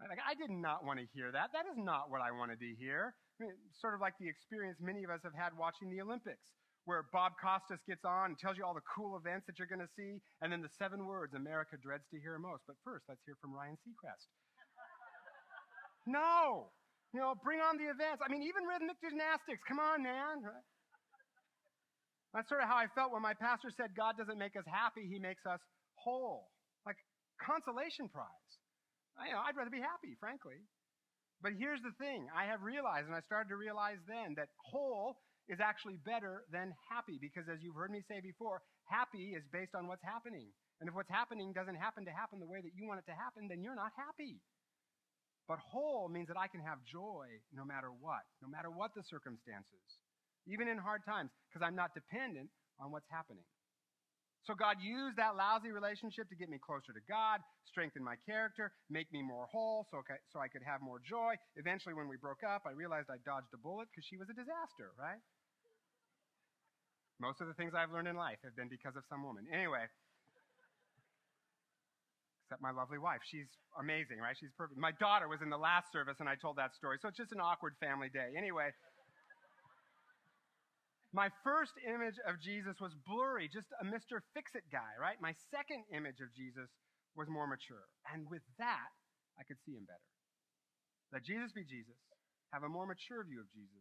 Like, 0.00 0.20
I 0.20 0.36
did 0.36 0.52
not 0.52 0.84
want 0.84 1.00
to 1.00 1.08
hear 1.16 1.32
that. 1.32 1.56
That 1.56 1.64
is 1.64 1.80
not 1.80 2.12
what 2.12 2.20
I 2.20 2.28
wanted 2.28 2.60
to 2.60 2.70
hear. 2.76 3.16
I 3.40 3.48
mean, 3.48 3.56
sort 3.80 3.96
of 3.96 4.00
like 4.04 4.12
the 4.20 4.28
experience 4.28 4.76
many 4.80 5.04
of 5.04 5.10
us 5.10 5.24
have 5.24 5.32
had 5.32 5.56
watching 5.56 5.88
the 5.88 6.04
Olympics, 6.04 6.52
where 6.84 7.08
Bob 7.12 7.32
Costas 7.40 7.80
gets 7.88 8.04
on 8.04 8.36
and 8.36 8.38
tells 8.38 8.60
you 8.60 8.64
all 8.64 8.76
the 8.76 8.84
cool 8.84 9.16
events 9.16 9.48
that 9.48 9.56
you're 9.56 9.68
going 9.68 9.84
to 9.84 9.92
see, 9.96 10.20
and 10.44 10.52
then 10.52 10.60
the 10.60 10.72
seven 10.76 11.08
words 11.08 11.32
America 11.32 11.80
dreads 11.80 12.04
to 12.12 12.20
hear 12.20 12.36
most. 12.36 12.64
But 12.68 12.76
first, 12.84 13.08
let's 13.08 13.24
hear 13.24 13.40
from 13.40 13.56
Ryan 13.56 13.76
Seacrest. 13.80 14.28
no! 16.06 16.72
You 17.16 17.20
know, 17.24 17.32
bring 17.40 17.64
on 17.64 17.80
the 17.80 17.88
events. 17.88 18.20
I 18.20 18.28
mean, 18.28 18.44
even 18.44 18.68
rhythmic 18.68 19.00
gymnastics. 19.00 19.64
Come 19.64 19.80
on, 19.80 20.04
man. 20.04 20.44
That's 22.36 22.48
sort 22.52 22.60
of 22.60 22.68
how 22.68 22.76
I 22.76 22.92
felt 22.92 23.16
when 23.16 23.24
my 23.24 23.32
pastor 23.32 23.72
said 23.72 23.96
God 23.96 24.20
doesn't 24.20 24.36
make 24.36 24.60
us 24.60 24.68
happy, 24.68 25.08
he 25.08 25.16
makes 25.16 25.46
us 25.48 25.60
whole. 25.96 26.52
Like 26.84 27.00
consolation 27.40 28.12
prize. 28.12 28.52
I, 29.18 29.32
I'd 29.48 29.56
rather 29.56 29.70
be 29.72 29.80
happy, 29.80 30.16
frankly. 30.20 30.60
But 31.42 31.52
here's 31.58 31.82
the 31.82 31.92
thing 32.00 32.28
I 32.32 32.46
have 32.46 32.62
realized, 32.62 33.06
and 33.06 33.14
I 33.14 33.20
started 33.20 33.48
to 33.50 33.56
realize 33.56 34.00
then, 34.08 34.34
that 34.36 34.48
whole 34.56 35.20
is 35.48 35.60
actually 35.60 35.96
better 36.04 36.44
than 36.50 36.74
happy 36.88 37.18
because, 37.20 37.44
as 37.48 37.60
you've 37.62 37.76
heard 37.76 37.90
me 37.90 38.02
say 38.08 38.20
before, 38.20 38.62
happy 38.84 39.36
is 39.36 39.44
based 39.52 39.74
on 39.74 39.86
what's 39.86 40.02
happening. 40.02 40.48
And 40.80 40.88
if 40.88 40.94
what's 40.94 41.10
happening 41.10 41.52
doesn't 41.52 41.76
happen 41.76 42.04
to 42.04 42.10
happen 42.10 42.40
the 42.40 42.48
way 42.48 42.60
that 42.60 42.74
you 42.74 42.86
want 42.86 43.00
it 43.00 43.08
to 43.08 43.16
happen, 43.16 43.48
then 43.48 43.62
you're 43.62 43.76
not 43.76 43.92
happy. 43.96 44.40
But 45.48 45.58
whole 45.62 46.08
means 46.08 46.28
that 46.28 46.36
I 46.36 46.48
can 46.48 46.60
have 46.60 46.82
joy 46.84 47.26
no 47.54 47.64
matter 47.64 47.88
what, 47.88 48.26
no 48.42 48.48
matter 48.48 48.68
what 48.68 48.92
the 48.94 49.04
circumstances, 49.08 49.86
even 50.46 50.68
in 50.68 50.76
hard 50.76 51.04
times, 51.06 51.30
because 51.48 51.64
I'm 51.64 51.76
not 51.76 51.94
dependent 51.94 52.50
on 52.80 52.90
what's 52.90 53.06
happening. 53.08 53.46
So 54.46 54.54
God 54.54 54.78
used 54.78 55.18
that 55.18 55.34
lousy 55.34 55.74
relationship 55.74 56.30
to 56.30 56.38
get 56.38 56.46
me 56.46 56.62
closer 56.62 56.94
to 56.94 57.02
God, 57.10 57.42
strengthen 57.66 58.06
my 58.06 58.14
character, 58.22 58.70
make 58.88 59.10
me 59.10 59.18
more 59.20 59.50
whole 59.50 59.90
so, 59.90 60.06
so 60.30 60.38
I 60.38 60.46
could 60.46 60.62
have 60.62 60.78
more 60.78 61.02
joy. 61.02 61.34
Eventually, 61.58 61.98
when 61.98 62.06
we 62.06 62.14
broke 62.14 62.46
up, 62.46 62.62
I 62.62 62.70
realized 62.70 63.10
I 63.10 63.18
dodged 63.26 63.50
a 63.50 63.58
bullet 63.58 63.90
because 63.90 64.06
she 64.06 64.14
was 64.14 64.30
a 64.30 64.36
disaster, 64.38 64.94
right? 64.94 65.18
Most 67.18 67.42
of 67.42 67.50
the 67.50 67.58
things 67.58 67.74
I've 67.74 67.90
learned 67.90 68.06
in 68.06 68.14
life 68.14 68.38
have 68.46 68.54
been 68.54 68.70
because 68.70 68.94
of 68.94 69.02
some 69.10 69.26
woman. 69.26 69.50
Anyway, 69.50 69.90
except 72.46 72.62
my 72.62 72.70
lovely 72.70 73.02
wife. 73.02 73.18
She's 73.26 73.50
amazing, 73.74 74.22
right? 74.22 74.38
She's 74.38 74.54
perfect. 74.54 74.78
My 74.78 74.94
daughter 75.02 75.26
was 75.26 75.42
in 75.42 75.50
the 75.50 75.58
last 75.58 75.90
service 75.90 76.22
and 76.22 76.28
I 76.28 76.38
told 76.38 76.54
that 76.62 76.70
story. 76.78 77.02
So 77.02 77.08
it's 77.10 77.18
just 77.18 77.34
an 77.34 77.42
awkward 77.42 77.74
family 77.82 78.08
day. 78.14 78.38
Anyway, 78.38 78.70
my 81.16 81.32
first 81.40 81.72
image 81.80 82.20
of 82.28 82.36
Jesus 82.44 82.76
was 82.76 82.92
blurry, 83.08 83.48
just 83.48 83.72
a 83.80 83.88
Mr. 83.88 84.20
Fix 84.36 84.52
It 84.52 84.68
guy, 84.68 84.92
right? 85.00 85.16
My 85.16 85.32
second 85.48 85.88
image 85.88 86.20
of 86.20 86.28
Jesus 86.36 86.68
was 87.16 87.24
more 87.24 87.48
mature. 87.48 87.88
And 88.12 88.28
with 88.28 88.44
that, 88.60 88.92
I 89.40 89.48
could 89.48 89.56
see 89.64 89.72
him 89.72 89.88
better. 89.88 90.12
Let 91.16 91.24
Jesus 91.24 91.56
be 91.56 91.64
Jesus, 91.64 91.96
have 92.52 92.68
a 92.68 92.68
more 92.68 92.84
mature 92.84 93.24
view 93.24 93.40
of 93.40 93.48
Jesus. 93.56 93.80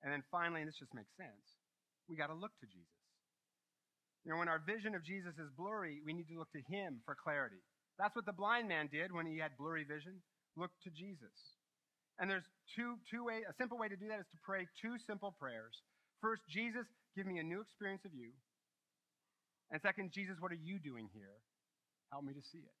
And 0.00 0.08
then 0.08 0.24
finally, 0.32 0.64
and 0.64 0.68
this 0.72 0.80
just 0.80 0.96
makes 0.96 1.12
sense, 1.20 1.60
we 2.08 2.16
got 2.16 2.32
to 2.32 2.38
look 2.38 2.56
to 2.64 2.68
Jesus. 2.72 3.04
You 4.24 4.32
know, 4.32 4.40
when 4.40 4.48
our 4.48 4.64
vision 4.64 4.96
of 4.96 5.04
Jesus 5.04 5.36
is 5.36 5.52
blurry, 5.60 6.00
we 6.08 6.16
need 6.16 6.32
to 6.32 6.40
look 6.40 6.50
to 6.56 6.64
him 6.72 7.04
for 7.04 7.12
clarity. 7.12 7.60
That's 8.00 8.16
what 8.16 8.24
the 8.24 8.32
blind 8.32 8.64
man 8.64 8.88
did 8.88 9.12
when 9.12 9.28
he 9.28 9.36
had 9.44 9.60
blurry 9.60 9.84
vision. 9.84 10.24
Look 10.56 10.72
to 10.88 10.90
Jesus. 10.90 11.36
And 12.16 12.32
there's 12.32 12.48
two, 12.72 12.96
two 13.12 13.28
a 13.28 13.52
simple 13.60 13.76
way 13.76 13.92
to 13.92 14.00
do 14.00 14.08
that 14.08 14.24
is 14.24 14.30
to 14.32 14.40
pray 14.40 14.64
two 14.80 14.96
simple 15.04 15.36
prayers. 15.36 15.76
First, 16.20 16.42
Jesus, 16.48 16.86
give 17.14 17.26
me 17.26 17.38
a 17.38 17.42
new 17.42 17.60
experience 17.60 18.04
of 18.04 18.14
you. 18.14 18.32
And 19.70 19.82
second, 19.82 20.12
Jesus, 20.12 20.36
what 20.38 20.52
are 20.52 20.62
you 20.62 20.78
doing 20.78 21.08
here? 21.12 21.36
Help 22.12 22.24
me 22.24 22.32
to 22.32 22.42
see 22.52 22.62
it. 22.62 22.76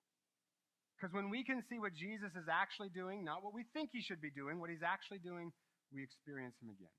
Because 0.96 1.12
when 1.12 1.28
we 1.28 1.44
can 1.44 1.60
see 1.68 1.78
what 1.78 1.92
Jesus 1.92 2.32
is 2.32 2.48
actually 2.48 2.88
doing, 2.88 3.24
not 3.24 3.44
what 3.44 3.52
we 3.52 3.68
think 3.74 3.90
he 3.92 4.00
should 4.00 4.20
be 4.20 4.30
doing, 4.30 4.60
what 4.60 4.70
he's 4.70 4.86
actually 4.86 5.18
doing, 5.20 5.52
we 5.92 6.02
experience 6.02 6.56
him 6.62 6.70
again. 6.72 6.94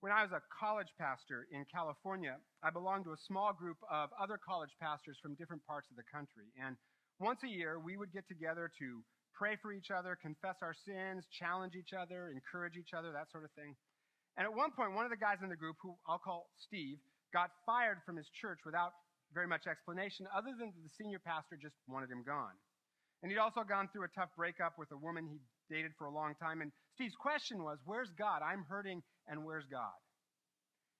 When 0.00 0.12
I 0.12 0.22
was 0.22 0.30
a 0.30 0.44
college 0.54 0.92
pastor 1.00 1.48
in 1.50 1.66
California, 1.66 2.36
I 2.62 2.70
belonged 2.70 3.10
to 3.10 3.16
a 3.16 3.26
small 3.26 3.50
group 3.52 3.78
of 3.90 4.10
other 4.14 4.38
college 4.38 4.70
pastors 4.78 5.18
from 5.18 5.34
different 5.34 5.66
parts 5.66 5.88
of 5.90 5.96
the 5.96 6.06
country. 6.06 6.52
And 6.62 6.76
once 7.18 7.40
a 7.42 7.50
year, 7.50 7.80
we 7.80 7.96
would 7.96 8.12
get 8.12 8.28
together 8.28 8.70
to 8.78 9.02
pray 9.34 9.56
for 9.58 9.72
each 9.72 9.90
other, 9.90 10.14
confess 10.14 10.62
our 10.62 10.76
sins, 10.86 11.24
challenge 11.32 11.74
each 11.74 11.90
other, 11.96 12.30
encourage 12.30 12.76
each 12.76 12.94
other, 12.96 13.10
that 13.10 13.32
sort 13.32 13.44
of 13.44 13.50
thing. 13.52 13.74
And 14.36 14.44
at 14.44 14.52
one 14.52 14.70
point, 14.70 14.92
one 14.92 15.04
of 15.04 15.10
the 15.10 15.16
guys 15.16 15.38
in 15.42 15.48
the 15.48 15.56
group, 15.56 15.76
who 15.80 15.96
I'll 16.06 16.18
call 16.18 16.50
Steve, 16.58 16.98
got 17.32 17.50
fired 17.64 17.98
from 18.04 18.16
his 18.16 18.28
church 18.28 18.60
without 18.64 18.92
very 19.32 19.46
much 19.46 19.66
explanation, 19.66 20.26
other 20.34 20.52
than 20.58 20.72
the 20.82 20.90
senior 20.96 21.18
pastor 21.18 21.56
just 21.60 21.74
wanted 21.88 22.10
him 22.10 22.22
gone. 22.22 22.54
And 23.22 23.32
he'd 23.32 23.38
also 23.38 23.64
gone 23.64 23.88
through 23.92 24.04
a 24.04 24.12
tough 24.14 24.28
breakup 24.36 24.78
with 24.78 24.92
a 24.92 24.96
woman 24.96 25.26
he 25.26 25.40
dated 25.74 25.92
for 25.98 26.06
a 26.06 26.12
long 26.12 26.34
time. 26.36 26.60
And 26.60 26.70
Steve's 26.94 27.16
question 27.16 27.64
was, 27.64 27.78
Where's 27.84 28.12
God? 28.18 28.42
I'm 28.44 28.64
hurting, 28.68 29.02
and 29.26 29.44
where's 29.44 29.66
God? 29.70 29.96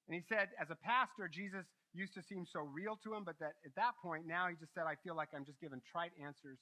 And 0.09 0.15
he 0.15 0.23
said, 0.29 0.49
As 0.61 0.71
a 0.71 0.77
pastor, 0.77 1.29
Jesus 1.29 1.67
used 1.93 2.15
to 2.15 2.23
seem 2.23 2.47
so 2.51 2.61
real 2.61 2.99
to 3.05 3.15
him, 3.15 3.25
but 3.25 3.39
that 3.41 3.61
at 3.65 3.75
that 3.77 3.95
point, 4.03 4.27
now 4.27 4.49
he 4.49 4.57
just 4.57 4.75
said, 4.75 4.85
I 4.89 4.97
feel 5.05 5.15
like 5.15 5.29
I'm 5.37 5.45
just 5.45 5.61
giving 5.61 5.81
trite 5.93 6.13
answers 6.23 6.59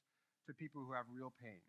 to 0.47 0.55
people 0.55 0.85
who 0.85 0.93
have 0.93 1.07
real 1.11 1.33
pain. 1.43 1.63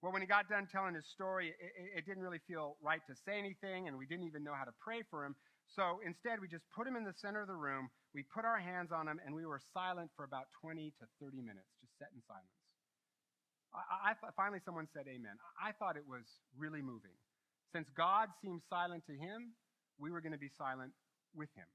Well, 0.00 0.12
when 0.12 0.22
he 0.22 0.28
got 0.28 0.48
done 0.48 0.66
telling 0.70 0.94
his 0.94 1.04
story, 1.12 1.52
it, 1.60 2.00
it, 2.00 2.06
didn't 2.06 2.22
really 2.22 2.40
feel 2.48 2.76
right 2.80 3.04
to 3.06 3.14
say 3.14 3.36
anything, 3.36 3.86
and 3.86 3.98
we 3.98 4.06
didn't 4.06 4.24
even 4.24 4.42
know 4.42 4.56
how 4.56 4.64
to 4.64 4.72
pray 4.80 5.04
for 5.10 5.24
him. 5.24 5.36
So 5.68 6.00
instead, 6.04 6.40
we 6.40 6.48
just 6.48 6.64
put 6.74 6.86
him 6.88 6.96
in 6.96 7.04
the 7.04 7.12
center 7.12 7.42
of 7.42 7.48
the 7.48 7.54
room, 7.54 7.90
we 8.14 8.24
put 8.24 8.44
our 8.44 8.58
hands 8.58 8.90
on 8.92 9.06
him, 9.06 9.20
and 9.24 9.34
we 9.34 9.44
were 9.44 9.60
silent 9.76 10.10
for 10.16 10.24
about 10.24 10.48
20 10.62 10.92
to 10.98 11.04
30 11.20 11.44
minutes, 11.44 11.68
just 11.84 11.92
set 12.00 12.08
in 12.16 12.24
silence. 12.26 12.48
I, 13.76 14.16
I, 14.16 14.30
finally, 14.34 14.58
someone 14.64 14.88
said 14.90 15.04
amen. 15.06 15.36
I 15.60 15.72
thought 15.78 15.96
it 15.96 16.08
was 16.08 16.24
really 16.58 16.82
moving. 16.82 17.14
Since 17.70 17.86
God 17.94 18.28
seemed 18.42 18.62
silent 18.68 19.04
to 19.06 19.14
him, 19.14 19.54
we 19.98 20.10
were 20.10 20.20
going 20.20 20.32
to 20.32 20.42
be 20.42 20.50
silent 20.58 20.90
with 21.36 21.50
him. 21.54 21.68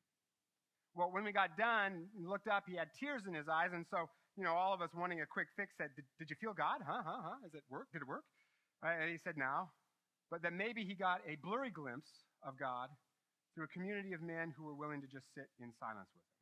Well, 0.96 1.12
when 1.12 1.24
we 1.24 1.32
got 1.32 1.56
done, 1.56 2.08
he 2.18 2.26
looked 2.26 2.48
up, 2.48 2.64
he 2.68 2.76
had 2.76 2.90
tears 3.00 3.24
in 3.28 3.34
his 3.34 3.48
eyes, 3.48 3.72
and 3.72 3.86
so 3.92 4.10
you 4.36 4.43
know, 4.43 4.54
all 4.54 4.74
of 4.74 4.82
us 4.82 4.91
wanting 4.91 5.21
a 5.21 5.26
quick 5.26 5.48
fix 5.56 5.71
said, 5.78 5.95
did, 5.95 6.04
did 6.19 6.30
you 6.30 6.36
feel 6.39 6.52
God? 6.52 6.84
Huh, 6.84 7.04
huh, 7.04 7.21
huh? 7.24 7.39
Is 7.48 7.56
it 7.56 7.63
work? 7.71 7.88
Did 7.91 8.04
it 8.04 8.08
work? 8.08 8.28
Right? 8.84 9.00
And 9.00 9.10
he 9.10 9.17
said, 9.24 9.39
no. 9.39 9.71
But 10.30 10.43
that 10.43 10.52
maybe 10.52 10.84
he 10.84 10.95
got 10.95 11.24
a 11.24 11.39
blurry 11.39 11.71
glimpse 11.71 12.12
of 12.43 12.60
God 12.60 12.91
through 13.54 13.71
a 13.71 13.71
community 13.71 14.12
of 14.12 14.19
men 14.19 14.52
who 14.52 14.67
were 14.67 14.76
willing 14.76 15.00
to 15.00 15.08
just 15.08 15.26
sit 15.32 15.48
in 15.63 15.71
silence 15.80 16.12
with 16.12 16.24
him. 16.24 16.36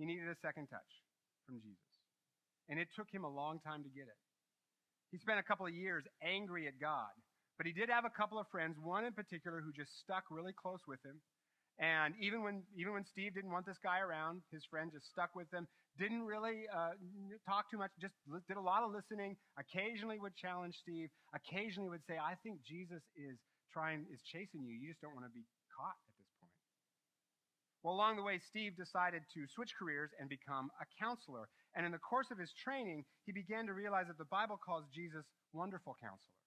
He 0.00 0.04
needed 0.08 0.32
a 0.32 0.38
second 0.40 0.72
touch 0.72 0.92
from 1.44 1.60
Jesus. 1.60 1.92
And 2.72 2.80
it 2.80 2.88
took 2.96 3.12
him 3.12 3.28
a 3.28 3.30
long 3.30 3.60
time 3.60 3.84
to 3.84 3.92
get 3.92 4.08
it. 4.08 4.20
He 5.12 5.20
spent 5.20 5.38
a 5.38 5.44
couple 5.44 5.68
of 5.68 5.76
years 5.76 6.08
angry 6.24 6.66
at 6.66 6.80
God. 6.80 7.12
But 7.60 7.68
he 7.68 7.76
did 7.76 7.92
have 7.92 8.08
a 8.08 8.10
couple 8.10 8.40
of 8.40 8.48
friends, 8.50 8.74
one 8.82 9.04
in 9.04 9.12
particular 9.12 9.60
who 9.60 9.70
just 9.70 9.92
stuck 10.00 10.24
really 10.30 10.56
close 10.56 10.80
with 10.88 10.98
him. 11.04 11.20
And 11.78 12.14
even 12.18 12.42
when, 12.42 12.64
even 12.74 12.94
when 12.94 13.04
Steve 13.04 13.34
didn't 13.34 13.52
want 13.52 13.66
this 13.66 13.78
guy 13.78 14.00
around, 14.00 14.42
his 14.50 14.64
friend 14.66 14.90
just 14.90 15.06
stuck 15.10 15.36
with 15.36 15.52
him 15.52 15.68
didn't 15.98 16.26
really 16.26 16.66
uh, 16.74 16.98
talk 17.46 17.70
too 17.70 17.78
much, 17.78 17.90
just 18.00 18.14
did 18.48 18.56
a 18.56 18.60
lot 18.60 18.82
of 18.82 18.90
listening, 18.90 19.36
occasionally 19.58 20.18
would 20.18 20.34
challenge 20.34 20.74
Steve, 20.82 21.08
occasionally 21.34 21.90
would 21.90 22.04
say, 22.06 22.18
I 22.18 22.34
think 22.42 22.62
Jesus 22.66 23.02
is 23.14 23.38
trying, 23.72 24.06
is 24.10 24.22
chasing 24.22 24.66
you. 24.66 24.74
You 24.74 24.90
just 24.90 25.02
don't 25.02 25.14
want 25.14 25.26
to 25.26 25.34
be 25.34 25.46
caught 25.70 25.94
at 25.94 26.14
this 26.18 26.30
point. 26.42 26.54
Well, 27.82 27.94
along 27.94 28.16
the 28.16 28.26
way, 28.26 28.40
Steve 28.42 28.74
decided 28.74 29.22
to 29.34 29.46
switch 29.54 29.74
careers 29.78 30.10
and 30.18 30.26
become 30.26 30.70
a 30.82 30.86
counselor. 30.98 31.46
And 31.74 31.86
in 31.86 31.92
the 31.92 32.02
course 32.02 32.30
of 32.30 32.38
his 32.38 32.50
training, 32.54 33.04
he 33.26 33.32
began 33.32 33.66
to 33.66 33.74
realize 33.74 34.06
that 34.08 34.18
the 34.18 34.30
Bible 34.30 34.58
calls 34.58 34.86
Jesus 34.94 35.26
wonderful 35.52 35.94
counselor. 36.02 36.38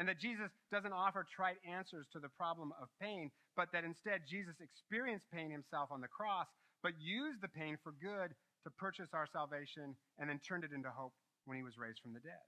And 0.00 0.08
that 0.08 0.20
Jesus 0.20 0.48
doesn't 0.72 0.96
offer 0.96 1.26
trite 1.28 1.60
answers 1.68 2.08
to 2.12 2.20
the 2.20 2.32
problem 2.32 2.72
of 2.80 2.88
pain, 2.96 3.28
but 3.56 3.68
that 3.72 3.84
instead 3.84 4.24
Jesus 4.24 4.56
experienced 4.56 5.28
pain 5.28 5.50
himself 5.52 5.92
on 5.92 6.00
the 6.00 6.08
cross, 6.08 6.48
but 6.82 6.96
used 6.96 7.42
the 7.42 7.52
pain 7.52 7.76
for 7.84 7.92
good 8.00 8.32
to 8.64 8.70
purchase 8.70 9.10
our 9.12 9.26
salvation 9.26 9.96
and 10.18 10.30
then 10.30 10.40
turned 10.40 10.64
it 10.64 10.72
into 10.72 10.90
hope 10.90 11.14
when 11.44 11.56
he 11.56 11.62
was 11.62 11.78
raised 11.78 12.00
from 12.00 12.14
the 12.14 12.22
dead. 12.22 12.46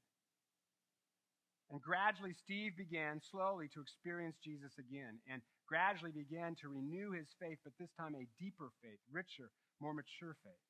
And 1.70 1.81
gradually, 1.81 2.37
Steve 2.37 2.77
began 2.77 3.20
slowly 3.24 3.68
to 3.72 3.81
experience 3.81 4.37
Jesus 4.44 4.77
again 4.79 5.18
and 5.27 5.40
gradually 5.66 6.12
began 6.12 6.55
to 6.61 6.68
renew 6.68 7.16
his 7.16 7.33
faith, 7.40 7.59
but 7.64 7.72
this 7.81 7.90
time 7.98 8.14
a 8.14 8.29
deeper 8.38 8.68
faith, 8.85 9.00
richer, 9.11 9.48
more 9.81 9.96
mature 9.96 10.37
faith. 10.44 10.66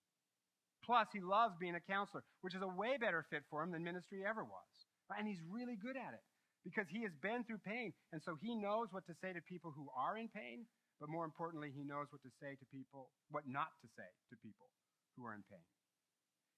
Plus, 0.86 1.08
he 1.12 1.20
loves 1.20 1.56
being 1.58 1.74
a 1.74 1.88
counselor, 1.90 2.22
which 2.42 2.54
is 2.54 2.62
a 2.62 2.68
way 2.68 2.96
better 3.00 3.26
fit 3.28 3.42
for 3.50 3.64
him 3.64 3.72
than 3.72 3.82
ministry 3.82 4.22
ever 4.22 4.44
was. 4.44 4.70
And 5.10 5.26
he's 5.26 5.40
really 5.50 5.76
good 5.76 5.96
at 5.96 6.14
it 6.14 6.24
because 6.62 6.88
he 6.88 7.02
has 7.02 7.12
been 7.20 7.44
through 7.44 7.60
pain. 7.66 7.92
And 8.12 8.22
so 8.22 8.36
he 8.40 8.54
knows 8.54 8.88
what 8.92 9.04
to 9.06 9.14
say 9.20 9.32
to 9.32 9.40
people 9.44 9.72
who 9.74 9.88
are 9.92 10.16
in 10.16 10.28
pain, 10.28 10.64
but 11.00 11.08
more 11.08 11.24
importantly, 11.24 11.72
he 11.74 11.84
knows 11.84 12.08
what 12.12 12.22
to 12.22 12.32
say 12.40 12.56
to 12.56 12.66
people, 12.72 13.10
what 13.28 13.44
not 13.48 13.72
to 13.82 13.88
say 13.96 14.08
to 14.30 14.36
people 14.40 14.68
who 15.16 15.26
are 15.26 15.34
in 15.34 15.42
pain. 15.50 15.64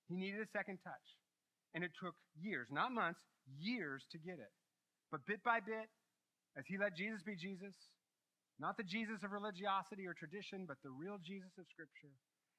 He 0.08 0.16
needed 0.16 0.40
a 0.40 0.50
second 0.52 0.78
touch. 0.84 1.06
And 1.74 1.84
it 1.84 1.92
took 2.00 2.14
years, 2.40 2.68
not 2.70 2.92
months, 2.92 3.20
years 3.58 4.06
to 4.12 4.18
get 4.18 4.40
it. 4.40 4.52
But 5.10 5.26
bit 5.26 5.44
by 5.44 5.60
bit, 5.60 5.90
as 6.56 6.64
he 6.66 6.78
let 6.78 6.96
Jesus 6.96 7.22
be 7.22 7.36
Jesus, 7.36 7.74
not 8.58 8.76
the 8.76 8.88
Jesus 8.88 9.20
of 9.22 9.32
religiosity 9.32 10.06
or 10.06 10.14
tradition, 10.14 10.64
but 10.64 10.80
the 10.82 10.90
real 10.90 11.20
Jesus 11.20 11.52
of 11.60 11.68
Scripture. 11.68 12.16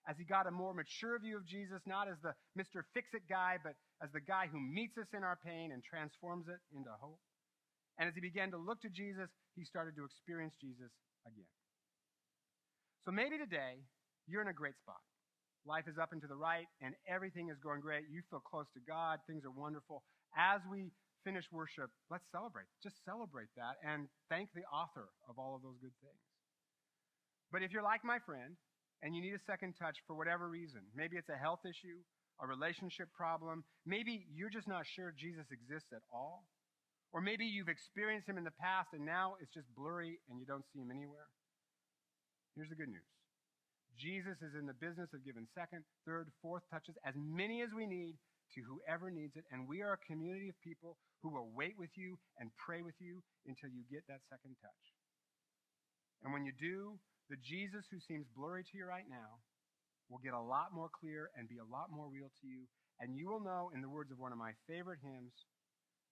As 0.07 0.15
he 0.15 0.23
got 0.23 0.47
a 0.47 0.51
more 0.51 0.73
mature 0.73 1.19
view 1.19 1.35
of 1.35 1.45
Jesus, 1.45 1.81
not 1.85 2.07
as 2.07 2.15
the 2.21 2.31
Mr. 2.55 2.85
Fix 2.93 3.09
It 3.13 3.27
guy, 3.27 3.57
but 3.59 3.73
as 4.01 4.13
the 4.13 4.21
guy 4.21 4.47
who 4.47 4.61
meets 4.61 4.95
us 4.97 5.09
in 5.11 5.23
our 5.23 5.35
pain 5.43 5.73
and 5.73 5.83
transforms 5.83 6.47
it 6.47 6.61
into 6.71 6.91
hope. 7.01 7.19
And 7.97 8.07
as 8.07 8.15
he 8.15 8.21
began 8.21 8.51
to 8.51 8.57
look 8.57 8.79
to 8.85 8.89
Jesus, 8.93 9.27
he 9.55 9.65
started 9.65 9.97
to 9.97 10.05
experience 10.05 10.53
Jesus 10.61 10.93
again. 11.25 11.49
So 13.03 13.11
maybe 13.11 13.37
today 13.37 13.81
you're 14.27 14.45
in 14.45 14.47
a 14.47 14.53
great 14.53 14.77
spot. 14.77 15.01
Life 15.67 15.91
is 15.91 15.99
up 15.99 16.15
and 16.15 16.21
to 16.23 16.27
the 16.31 16.39
right, 16.39 16.65
and 16.79 16.95
everything 17.11 17.49
is 17.51 17.59
going 17.59 17.81
great. 17.81 18.07
You 18.09 18.23
feel 18.31 18.39
close 18.39 18.71
to 18.73 18.79
God, 18.87 19.19
things 19.27 19.43
are 19.43 19.51
wonderful. 19.51 20.01
As 20.31 20.61
we 20.71 20.95
finish 21.27 21.43
worship, 21.51 21.91
let's 22.09 22.23
celebrate. 22.31 22.71
Just 22.79 23.03
celebrate 23.03 23.51
that 23.59 23.75
and 23.83 24.07
thank 24.31 24.47
the 24.55 24.63
author 24.71 25.11
of 25.27 25.35
all 25.35 25.59
of 25.59 25.61
those 25.61 25.75
good 25.83 25.91
things. 25.99 26.23
But 27.51 27.67
if 27.67 27.75
you're 27.75 27.83
like 27.83 28.07
my 28.07 28.19
friend 28.23 28.55
and 29.03 29.11
you 29.11 29.21
need 29.21 29.35
a 29.35 29.43
second 29.43 29.75
touch 29.75 29.99
for 30.07 30.15
whatever 30.15 30.47
reason, 30.47 30.87
maybe 30.95 31.19
it's 31.19 31.27
a 31.27 31.35
health 31.35 31.67
issue, 31.67 31.99
a 32.39 32.47
relationship 32.47 33.11
problem, 33.11 33.67
maybe 33.85 34.23
you're 34.31 34.49
just 34.49 34.71
not 34.71 34.87
sure 34.87 35.11
Jesus 35.11 35.51
exists 35.51 35.91
at 35.91 36.07
all, 36.15 36.47
or 37.11 37.19
maybe 37.19 37.43
you've 37.43 37.67
experienced 37.67 38.29
him 38.29 38.37
in 38.37 38.47
the 38.47 38.55
past 38.55 38.95
and 38.95 39.03
now 39.03 39.35
it's 39.43 39.51
just 39.51 39.67
blurry 39.75 40.19
and 40.31 40.39
you 40.39 40.45
don't 40.45 40.63
see 40.71 40.79
him 40.79 40.91
anywhere. 40.91 41.27
Here's 42.55 42.69
the 42.69 42.79
good 42.79 42.89
news. 42.89 43.16
Jesus 43.97 44.37
is 44.45 44.53
in 44.53 44.65
the 44.69 44.77
business 44.77 45.09
of 45.13 45.25
giving 45.25 45.49
second, 45.57 45.83
third, 46.05 46.29
fourth 46.41 46.63
touches, 46.69 46.95
as 47.03 47.13
many 47.17 47.61
as 47.61 47.69
we 47.75 47.85
need 47.85 48.15
to 48.55 48.61
whoever 48.63 49.11
needs 49.11 49.35
it. 49.35 49.43
And 49.51 49.67
we 49.67 49.81
are 49.81 49.97
a 49.97 50.07
community 50.07 50.49
of 50.49 50.55
people 50.61 50.95
who 51.21 51.33
will 51.33 51.49
wait 51.51 51.75
with 51.77 51.91
you 51.97 52.17
and 52.37 52.53
pray 52.55 52.81
with 52.81 52.95
you 52.99 53.21
until 53.49 53.69
you 53.69 53.83
get 53.89 54.05
that 54.07 54.21
second 54.29 54.55
touch. 54.61 54.85
And 56.23 56.31
when 56.31 56.45
you 56.45 56.53
do, 56.55 56.97
the 57.29 57.37
Jesus 57.43 57.85
who 57.91 57.99
seems 57.99 58.25
blurry 58.37 58.63
to 58.63 58.77
you 58.77 58.85
right 58.85 59.07
now 59.09 59.41
will 60.09 60.23
get 60.23 60.33
a 60.33 60.39
lot 60.39 60.71
more 60.71 60.87
clear 60.87 61.29
and 61.35 61.49
be 61.49 61.59
a 61.59 61.67
lot 61.67 61.91
more 61.91 62.07
real 62.07 62.31
to 62.41 62.45
you. 62.47 62.69
And 62.99 63.17
you 63.17 63.27
will 63.27 63.43
know, 63.43 63.69
in 63.75 63.81
the 63.81 63.91
words 63.91 64.11
of 64.11 64.17
one 64.17 64.31
of 64.31 64.39
my 64.39 64.53
favorite 64.65 65.03
hymns, 65.03 65.33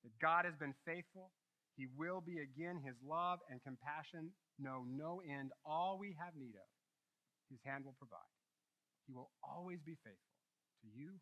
that 0.04 0.14
God 0.22 0.46
has 0.46 0.54
been 0.60 0.76
faithful. 0.86 1.32
He 1.78 1.88
will 1.98 2.22
be 2.22 2.38
again. 2.44 2.84
His 2.86 2.96
love 3.02 3.40
and 3.50 3.64
compassion 3.64 4.32
know 4.60 4.86
no 4.86 5.22
end. 5.26 5.52
All 5.66 5.98
we 6.00 6.16
have 6.20 6.36
need 6.38 6.54
of, 6.54 6.70
His 7.50 7.62
hand 7.64 7.86
will 7.86 7.98
provide. 7.98 8.34
He 9.06 9.14
will 9.14 9.30
always 9.46 9.80
be 9.86 9.98
faithful 10.02 10.38
to 10.82 10.88
you 10.90 11.14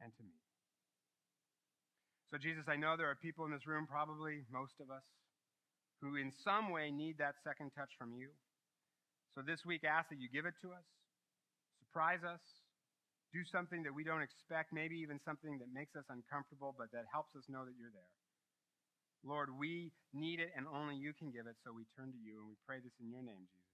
and 0.00 0.12
to 0.16 0.22
me. 0.22 0.36
So, 2.30 2.38
Jesus, 2.38 2.68
I 2.68 2.76
know 2.76 2.94
there 2.94 3.10
are 3.10 3.18
people 3.18 3.44
in 3.44 3.50
this 3.50 3.66
room, 3.66 3.90
probably 3.90 4.46
most 4.52 4.78
of 4.78 4.92
us, 4.92 5.02
who 6.00 6.16
in 6.16 6.30
some 6.44 6.70
way 6.70 6.90
need 6.90 7.18
that 7.18 7.34
second 7.42 7.72
touch 7.74 7.90
from 7.98 8.12
you. 8.14 8.30
So 9.34 9.42
this 9.42 9.64
week, 9.66 9.82
ask 9.82 10.08
that 10.10 10.18
you 10.18 10.28
give 10.30 10.46
it 10.46 10.54
to 10.62 10.72
us, 10.72 10.86
surprise 11.82 12.22
us, 12.22 12.40
do 13.32 13.46
something 13.46 13.82
that 13.86 13.94
we 13.94 14.02
don't 14.02 14.22
expect, 14.22 14.74
maybe 14.74 14.98
even 14.98 15.22
something 15.22 15.58
that 15.58 15.70
makes 15.70 15.94
us 15.94 16.06
uncomfortable, 16.10 16.74
but 16.74 16.90
that 16.90 17.06
helps 17.12 17.34
us 17.38 17.46
know 17.46 17.62
that 17.62 17.74
you're 17.78 17.94
there. 17.94 18.14
Lord, 19.22 19.54
we 19.54 19.92
need 20.14 20.40
it 20.40 20.50
and 20.56 20.66
only 20.66 20.96
you 20.96 21.12
can 21.14 21.30
give 21.30 21.46
it, 21.46 21.54
so 21.62 21.70
we 21.70 21.86
turn 21.94 22.10
to 22.10 22.20
you 22.20 22.42
and 22.42 22.48
we 22.48 22.56
pray 22.66 22.82
this 22.82 22.94
in 22.98 23.12
your 23.12 23.22
name, 23.22 23.46
Jesus. 23.46 23.69